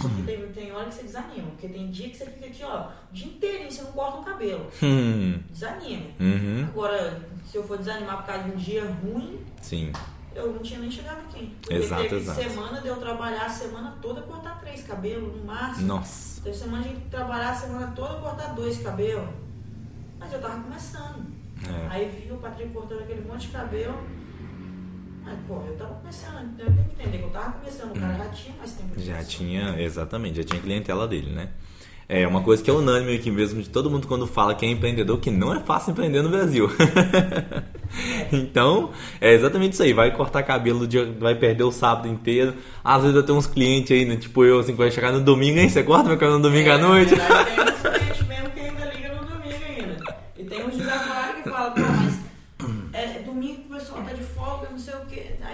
[0.03, 1.51] Só que tem, tem hora que você desanima.
[1.51, 4.25] Porque tem dia que você fica aqui, ó, o dia inteirinho, você não corta o
[4.25, 4.67] cabelo.
[4.83, 6.07] Hum, Desanima.
[6.21, 9.93] uhum, Agora, se eu for desanimar por causa de um dia ruim, sim.
[10.35, 11.55] eu não tinha nem chegado aqui.
[11.61, 12.41] Porque Exato, teve exato.
[12.43, 15.87] semana de eu trabalhar a semana toda cortar três cabelos no máximo.
[15.89, 16.41] Nossa.
[16.43, 19.29] Teve semana de trabalhar a semana toda cortar dois cabelos.
[20.19, 21.27] Mas eu tava começando.
[21.67, 21.87] É.
[21.91, 23.95] Aí vi o Patrick cortando aquele monte de cabelo.
[25.27, 26.49] Aí, pô, eu tava começando.
[26.59, 27.91] Eu tenho que entender que eu tava começando.
[27.97, 31.49] O cara já tinha mais tempo de Já tinha, exatamente, já tinha clientela dele, né?
[32.09, 34.68] É uma coisa que é unânime aqui mesmo de todo mundo quando fala que é
[34.68, 36.68] empreendedor, que não é fácil empreender no Brasil.
[38.33, 38.91] então,
[39.21, 39.93] é exatamente isso aí.
[39.93, 42.55] Vai cortar cabelo, dia- vai perder o sábado inteiro.
[42.83, 45.21] Às vezes eu tenho uns clientes aí, né, tipo eu, assim, que vai chegar no
[45.21, 45.68] domingo, hein?
[45.68, 47.14] Você corta meu cabelo no domingo É, à noite?
[47.14, 47.51] Verdade,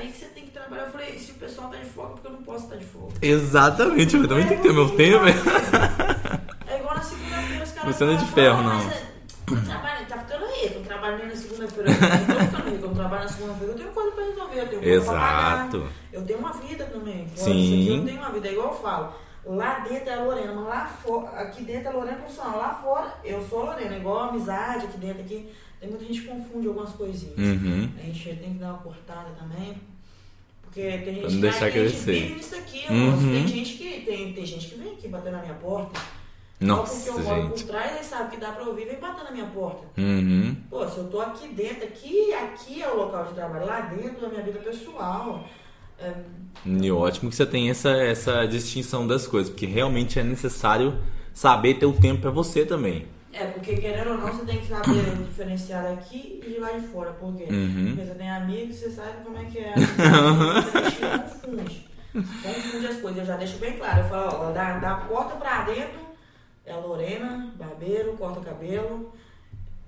[0.06, 0.84] Aí que você tem que trabalhar.
[0.84, 3.14] Eu falei, se o pessoal tá de folga, porque eu não posso estar de folga.
[3.20, 5.24] Exatamente, eu também tenho que ter meu tempo.
[6.68, 9.06] É igual na segunda-feira os caras Você não é de ferro, "Pô, não." mas é-
[9.48, 13.22] eu trabalho, tá ficando rico, eu trabalho na segunda-feira, eu tô ficando rico, eu trabalho
[13.22, 15.70] na segunda-feira, eu tenho coisa pra resolver, eu tenho coisa pra pagar.
[16.12, 17.28] Eu tenho uma vida também.
[17.36, 17.98] Sim.
[17.98, 19.12] Eu tenho uma vida, é igual eu falo.
[19.44, 22.58] Lá dentro é a Lorena, mas lá fora, aqui dentro é a Lorena profissional.
[22.58, 25.48] Lá fora eu sou a Lorena, igual a amizade aqui dentro aqui.
[25.78, 27.38] Tem muita gente que confunde algumas coisinhas.
[27.38, 27.90] Uhum.
[27.96, 29.80] A gente tem que dar uma cortada também.
[30.76, 32.12] Porque tem gente Pra não que deixar que gente crescer.
[32.20, 33.32] vive nisso aqui, Uhum.
[33.32, 35.98] Tem gente que tem, tem gente que vem aqui bater na minha porta.
[35.98, 37.64] Só Nossa, porque eu moro gente.
[37.64, 39.86] por trás, eles sabem que dá pra ouvir, vem bater na minha porta.
[39.98, 40.56] Uhum.
[40.68, 44.24] Pô, se eu tô aqui dentro, aqui, aqui é o local de trabalho, lá dentro
[44.24, 45.48] é a minha vida pessoal.
[45.98, 46.12] É,
[46.66, 50.98] E ótimo que você tem essa, essa distinção das coisas, porque realmente é necessário
[51.32, 53.06] saber ter o tempo pra você também.
[53.38, 56.86] É, porque querendo ou não, você tem que saber diferenciar daqui e de lá de
[56.88, 57.12] fora.
[57.12, 57.46] Por quê?
[57.50, 57.94] Uhum.
[57.94, 59.74] Porque você tem amigos, você sabe como é que é.
[59.76, 61.88] Gente confunde.
[62.14, 63.18] Confunde as coisas.
[63.18, 64.00] Eu já deixo bem claro.
[64.00, 66.06] Eu falo, ó, da, da porta pra dentro
[66.66, 69.12] é a Lorena, barbeiro, corta cabelo.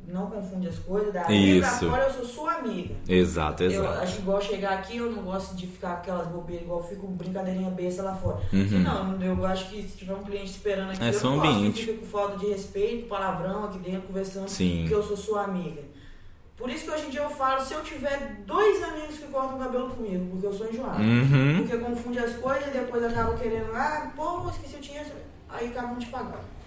[0.09, 1.11] Não confunde as coisas.
[1.13, 1.91] Pra Isso.
[1.91, 2.95] fora eu sou sua amiga.
[3.07, 4.01] Exato, Eu exato.
[4.01, 7.71] acho igual chegar aqui, eu não gosto de ficar aquelas bobeiras, igual eu fico brincadeirinha
[7.71, 8.41] besta lá fora.
[8.53, 8.79] Uhum.
[8.81, 11.41] Não, eu acho que se tiver um cliente esperando aqui, É eu só não um
[11.41, 11.85] gosto ambiente.
[11.85, 14.79] fica com falta de respeito, palavrão aqui dentro, conversando, Sim.
[14.81, 15.83] porque eu sou sua amiga.
[16.57, 19.59] Por isso que hoje em dia eu falo, se eu tiver dois amigos que cortam
[19.59, 21.01] cabelo comigo, porque eu sou enjoado.
[21.03, 21.59] Uhum.
[21.59, 25.11] Porque confunde as coisas e depois acaba querendo, ah, pô, esqueci o dinheiro,
[25.49, 26.58] aí acabam te pagando.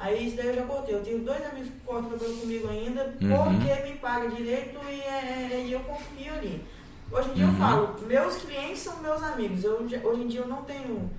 [0.00, 0.94] Aí isso daí eu já cortei.
[0.94, 3.58] Eu tenho dois amigos que cortam cabelo comigo ainda, Uhum.
[3.58, 6.64] porque me paga direito e, é, e eu confio ali.
[7.12, 7.52] Hoje em dia Uhum.
[7.52, 9.62] eu falo, meus clientes são meus amigos.
[9.62, 9.74] Eu,
[10.04, 11.10] hoje em dia eu não tenho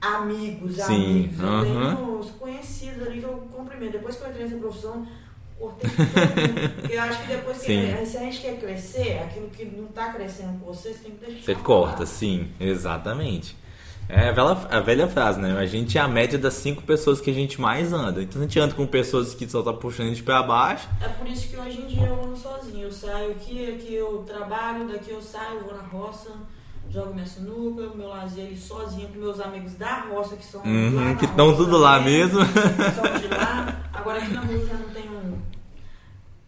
[0.00, 1.40] amigos, Sim, amigos.
[1.40, 1.96] Eu aham.
[1.96, 3.92] tenho os conhecidos ali que eu cumprimento.
[3.92, 5.06] Depois que eu entrei nessa profissão,
[5.58, 6.74] cortei mundo.
[6.80, 8.06] Porque eu acho que depois que Sim.
[8.06, 11.26] se a gente quer crescer, aquilo que não está crescendo com você, você tem que
[11.26, 11.42] deixar.
[11.44, 13.56] Você corta, sim, exatamente.
[14.14, 15.58] É a velha, a velha frase, né?
[15.58, 18.22] A gente é a média das cinco pessoas que a gente mais anda.
[18.22, 20.86] Então a gente anda com pessoas que só tá puxando a gente pra baixo.
[21.00, 22.82] É por isso que hoje em dia eu ando sozinho.
[22.84, 26.28] Eu saio aqui, aqui eu trabalho, daqui eu saio, vou na roça,
[26.90, 31.16] jogo minha sinuca, meu lazer ali sozinho com meus amigos da roça que são Uhum,
[31.16, 32.40] que tão roça tudo lá mesmo.
[32.44, 33.80] São de lá.
[33.94, 35.42] Agora aqui na rua já não tenho.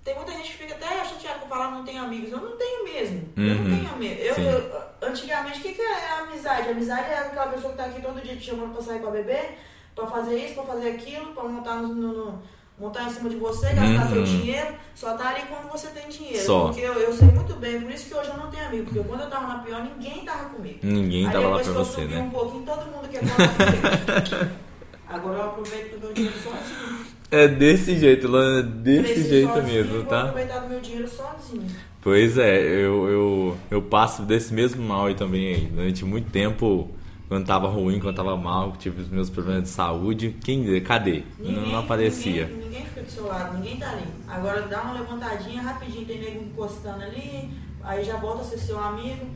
[0.04, 2.30] Tem muita gente que fica até chateada por falar não tenho amigos.
[2.30, 3.26] Eu não tenho mesmo.
[3.36, 4.18] Eu Uhum, não tenho amigos.
[4.26, 6.68] Eu, eu- antigamente, o que, que é amizade?
[6.68, 9.58] Amizade é aquela pessoa que tá aqui todo dia te chamando pra sair pra beber,
[9.94, 12.42] pra fazer isso, pra fazer aquilo, pra montar no- no-
[12.78, 14.12] montar em cima de você, gastar Uhum.
[14.12, 16.44] seu dinheiro, só tá ali quando você tem dinheiro.
[16.44, 16.64] Só.
[16.66, 19.08] Porque eu, eu sei muito bem, por isso que hoje eu não tenho amigo, porque
[19.08, 20.80] quando eu tava na pior, ninguém tava comigo.
[20.82, 22.20] Ninguém Aí tava lá pra que você, eu subi né?
[22.20, 24.54] um pouquinho, todo mundo quer falar comigo.
[25.08, 27.06] Agora eu aproveito do meu dinheiro sozinho.
[27.30, 30.22] É desse jeito, Lana, desse Cresci jeito mesmo, tá?
[30.24, 31.66] aproveitar do meu dinheiro sozinho.
[32.00, 35.60] Pois é, eu, eu, eu passo desse mesmo mal aí também aí.
[35.66, 36.90] Durante muito tempo,
[37.28, 40.36] quando tava ruim, quando tava mal, tive os meus problemas de saúde.
[40.44, 41.24] Quem, cadê?
[41.38, 42.46] não, não aparecia.
[42.46, 44.04] Ninguém, ninguém fica do seu lado, ninguém tá ali.
[44.28, 47.50] Agora dá uma levantadinha rapidinho, tem nego encostando ali,
[47.82, 49.26] aí já volta a ser seu amigo.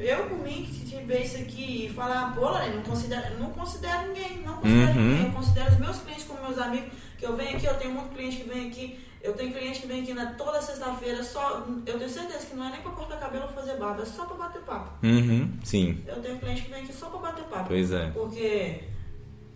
[0.00, 4.08] Eu, mim, que se ver isso aqui e falar, pô, Lorena, não considero, não considero
[4.08, 5.04] ninguém, não considero Uhum.
[5.10, 5.26] ninguém.
[5.26, 8.14] Eu considero os meus clientes como meus amigos, que eu venho aqui, eu tenho muito
[8.14, 11.66] cliente que vem aqui, eu tenho cliente que vem aqui na, toda sexta-feira, só.
[11.84, 14.24] Eu tenho certeza que não é nem pra cortar cabelo ou fazer barba, é só
[14.24, 15.04] pra bater papo.
[15.06, 17.66] Uhum, sim, Eu tenho cliente que vem aqui só pra bater papo.
[17.68, 18.06] pois é.
[18.10, 18.84] Porque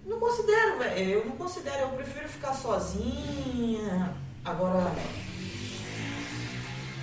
[0.05, 0.99] não considero, velho.
[1.11, 4.15] Eu não considero, eu prefiro ficar sozinha.
[4.45, 4.93] Agora,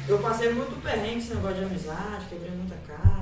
[0.08, 3.21] eu passei muito perrengue esse negócio de amizade, quebrei muita cara.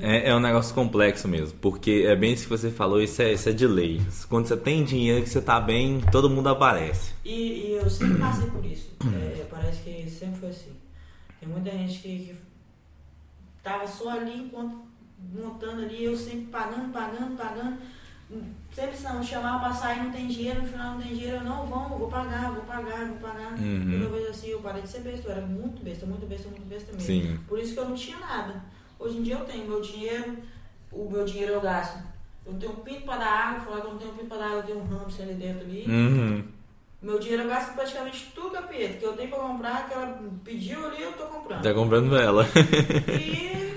[0.00, 3.32] É, é um negócio complexo mesmo, porque é bem isso que você falou, isso é,
[3.32, 4.00] isso é de lei.
[4.28, 7.12] Quando você tem dinheiro, que você tá bem, todo mundo aparece.
[7.24, 8.90] E, e eu sempre passei por isso.
[9.14, 10.72] É, parece que sempre foi assim.
[11.38, 12.36] Tem muita gente que, que
[13.62, 14.82] tava só ali enquanto
[15.34, 17.78] montando ali, eu sempre pagando, pagando, pagando.
[18.72, 21.66] Sempre não, chamava pra sair, não tem dinheiro, no final não tem dinheiro, eu não,
[21.66, 23.52] vamos, vou pagar, vou pagar, vou pagar.
[23.58, 24.00] Uhum.
[24.02, 26.66] Eu vejo assim, eu parei de ser besta, eu era muito besta, muito besta, muito
[26.66, 27.06] besta mesmo.
[27.06, 27.38] Sim.
[27.46, 28.64] Por isso que eu não tinha nada.
[29.02, 30.36] Hoje em dia eu tenho meu dinheiro,
[30.92, 31.98] o meu dinheiro eu gasto.
[32.46, 34.38] Eu tenho um pinto pra dar água, falar que eu não tenho um pinto pra
[34.38, 35.84] dar água, eu tenho um hamster ali dentro ali.
[35.88, 36.44] Uhum.
[37.02, 40.86] Meu dinheiro eu gasto praticamente tudo, capeta, que eu tenho pra comprar, que ela pediu
[40.86, 41.62] ali, eu tô comprando.
[41.62, 42.46] Tá comprando ela.
[43.08, 43.72] E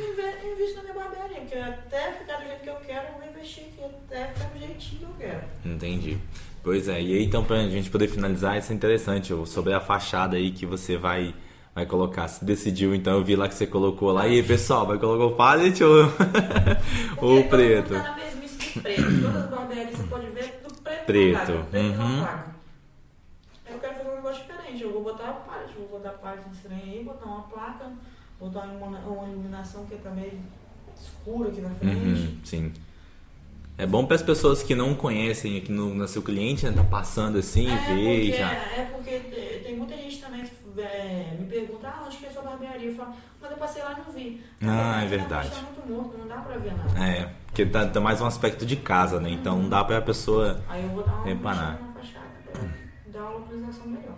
[0.53, 3.63] invisto na minha barbearia, porque até ficar do jeito que eu quero, eu vou investir
[3.63, 5.41] aqui, até ficar do jeitinho que eu quero.
[5.65, 6.19] Entendi.
[6.63, 10.38] Pois é, e aí então pra gente poder finalizar, isso é interessante, sobre a fachada
[10.38, 11.34] aí que você vai,
[11.76, 12.30] vai colocar.
[12.30, 14.26] Se decidiu, então eu vi lá que você colocou lá.
[14.26, 16.05] E aí, pessoal, vai colocar o pallet ou,
[17.21, 17.93] ou o preto?
[17.95, 19.01] tá na mesmice de preto.
[19.03, 21.05] Todas as barbearias você pode ver do preto.
[21.05, 22.28] Preto, Não paga, preto uhum.
[23.69, 24.84] Eu quero fazer um negócio diferente.
[24.84, 27.91] Eu vou botar a palha, vou botar a palha nesse trem aí, botar uma placa,
[28.39, 30.39] botar uma uma iluminação que tá meio
[30.97, 31.95] escura aqui na frente.
[31.95, 32.73] Uhum, sim.
[33.78, 36.71] É bom para as pessoas que não conhecem aqui no, no seu cliente, né?
[36.71, 38.51] Tá passando assim, É ver porque, já.
[38.73, 42.30] é porque te- tem muita gente também que é, me pergunta, ah, onde que é
[42.30, 42.89] a sua barbearia?
[42.89, 44.41] Eu falo, mas eu passei lá e não vi.
[44.61, 45.59] Ah, é verdade.
[45.59, 46.99] Tá muito morto, não dá pra ver nada.
[46.99, 49.30] É, porque tá, tá mais um aspecto de casa, né?
[49.30, 50.63] Então não dá pra pessoa.
[50.67, 51.73] Aí eu vou dar uma Reparar.
[51.95, 52.30] na fachada
[53.03, 54.17] pra dar uma localização melhor.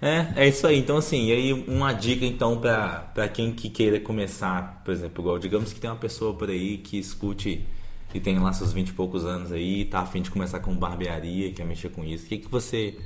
[0.00, 0.78] É, é isso aí.
[0.78, 5.22] Então, assim, e aí uma dica então pra, pra quem que queira começar, por exemplo,
[5.22, 7.66] igual, digamos que tem uma pessoa por aí que escute
[8.16, 11.52] e tem lá seus 20 e poucos anos aí, tá afim de começar com barbearia,
[11.52, 12.24] quer mexer com isso.
[12.24, 12.98] O que, que você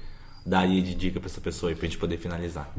[0.46, 2.72] daria de dica pra essa pessoa aí pra gente poder finalizar?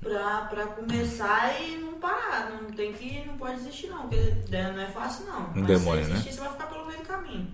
[0.00, 4.16] Pra, pra começar e não parar, não tem que, não pode desistir não, porque
[4.48, 5.40] né, não é fácil não.
[5.40, 6.14] Não Mas demora, se né?
[6.14, 7.48] desistir, você vai ficar pelo meio do caminho.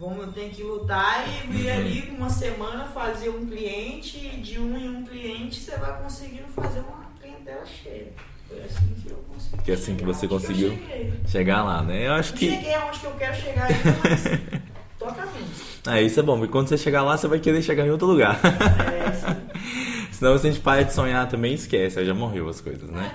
[0.00, 4.76] Vamos, tem que lutar e ir ali uma semana fazer um cliente, e de um
[4.76, 8.12] em um cliente você vai conseguindo fazer uma clientela cheia.
[8.52, 9.62] Foi assim que eu consegui.
[9.64, 10.70] Que é assim que você conseguiu?
[10.70, 11.12] Cheguei.
[11.26, 12.06] Chegar lá, né?
[12.06, 12.50] Eu acho Não que.
[12.50, 14.24] cheguei aonde que eu quero chegar ainda, mas
[14.98, 15.46] tô a caminho.
[15.86, 18.06] Ah, isso é bom, porque quando você chegar lá, você vai querer chegar em outro
[18.06, 18.38] lugar.
[18.44, 19.40] É, assim,
[20.12, 23.12] Senão se a gente para de sonhar também, esquece, aí já morreu as coisas, né?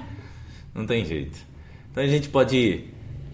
[0.76, 1.38] Não tem jeito.
[1.92, 2.86] Então a gente pode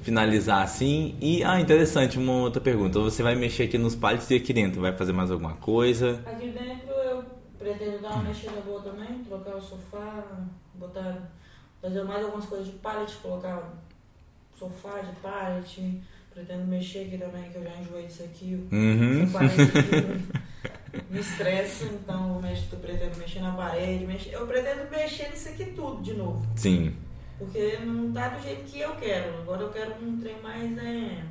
[0.04, 1.16] finalizar assim.
[1.20, 3.00] E, ah, interessante, uma outra pergunta.
[3.00, 4.80] Você vai mexer aqui nos pallets e aqui dentro?
[4.82, 6.22] Vai fazer mais alguma coisa?
[6.26, 7.24] Aqui dentro eu
[7.58, 10.24] pretendo dar uma mexida boa também, trocar o sofá,
[10.76, 11.32] botar,
[11.84, 13.74] fazer mais algumas coisas de pallet, colocar
[14.58, 16.02] sofá de pallet,
[16.34, 18.66] pretendo mexer aqui também, que eu já enjoei disso aqui.
[18.72, 19.24] Uhum.
[19.36, 25.30] Aqui me estressa, então eu mexo, eu pretendo mexer na parede, mexer, eu pretendo mexer
[25.30, 26.46] nisso aqui tudo de novo.
[26.56, 26.96] Sim.
[27.38, 29.40] Porque não tá do jeito que eu quero.
[29.40, 31.24] Agora eu quero um trem mais é.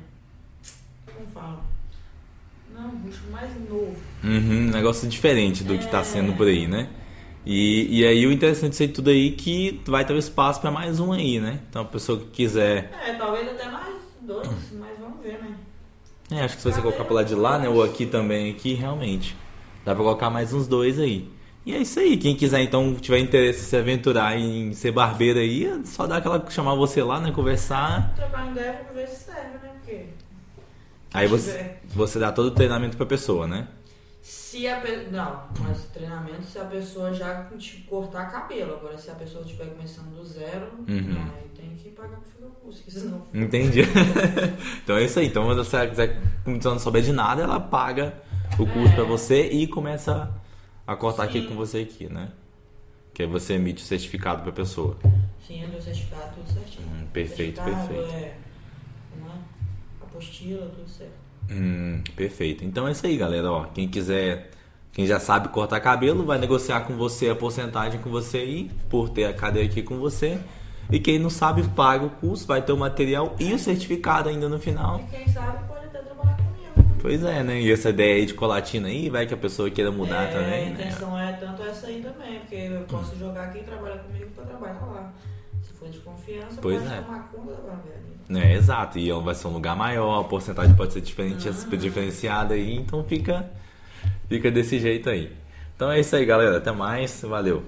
[1.11, 1.63] Como fala?
[2.71, 3.97] Não, um bicho mais novo.
[4.23, 6.89] Uhum, um negócio diferente do que tá sendo por aí, né?
[7.45, 10.99] E, e aí o interessante disso aí tudo aí que vai ter espaço para mais
[10.99, 11.59] um aí, né?
[11.69, 12.91] Então a pessoa que quiser.
[13.05, 15.55] É, talvez até mais dois, mas vamos ver, né?
[16.31, 17.67] É, acho que se você colocar pro lado de lá, né?
[17.67, 19.35] Ou aqui também, aqui, realmente.
[19.85, 21.29] Dá pra colocar mais uns dois aí.
[21.65, 22.17] E é isso aí.
[22.17, 26.17] Quem quiser, então, tiver interesse em se aventurar em ser barbeiro aí, é só dar
[26.17, 27.31] aquela chamar você lá, né?
[27.31, 28.13] Conversar.
[28.15, 29.71] Trocar ideia pra ver se serve, né?
[29.79, 30.05] Porque
[31.13, 33.67] Aí você, você dá todo o treinamento pra pessoa, né?
[34.23, 35.11] Se a pessoa.
[35.11, 38.75] Não, mas treinamento se a pessoa já te cortar cabelo.
[38.75, 41.29] Agora, se a pessoa estiver começando do zero, Uhum.
[41.35, 43.27] aí tem que pagar pro filho curso, que senão.
[43.35, 43.81] Entendi.
[44.81, 45.27] então é isso aí.
[45.27, 48.13] Então, se ela quiser, se ela não souber de nada, ela paga
[48.57, 50.31] o curso pra você e começa
[50.87, 51.47] a cortar aqui Sim.
[51.49, 52.31] com você aqui, né?
[53.13, 54.97] Que aí você emite o certificado pra pessoa.
[55.45, 56.87] Sim, meu certificado, tudo certinho.
[56.87, 58.09] Hum, perfeito, perfeito.
[58.13, 58.37] É,
[59.11, 59.37] como é?
[60.01, 61.22] Apostila, tudo certo.
[61.49, 62.63] Hum, perfeito.
[62.63, 63.51] Então é isso aí, galera.
[63.51, 64.49] Ó, quem quiser,
[64.91, 69.09] quem já sabe cortar cabelo, vai negociar com você a porcentagem com você aí, por
[69.09, 70.39] ter a cadeia aqui com você.
[70.91, 74.49] E quem não sabe, paga o curso, vai ter o material e o certificado ainda
[74.49, 74.99] no final.
[74.99, 76.97] E quem sabe pode até trabalhar comigo.
[77.01, 77.61] Pois é, né?
[77.61, 80.67] E essa ideia aí de colatina aí, vai que a pessoa queira mudar é, também,
[80.67, 80.71] A né?
[80.71, 84.85] intenção é tanto essa aí também, porque eu posso jogar quem trabalha comigo pra trabalhar
[84.85, 85.13] lá.
[85.61, 87.01] Se for de confiança, Pois pode é.
[87.01, 88.12] tomar conta da barbearia.
[88.29, 88.97] É, exato.
[88.99, 93.49] E vai ser um lugar maior, a porcentagem pode ser diferente, diferenciada aí, então fica,
[94.27, 95.31] fica desse jeito aí.
[95.75, 96.57] Então é isso aí, galera.
[96.57, 97.21] Até mais.
[97.21, 97.63] Valeu.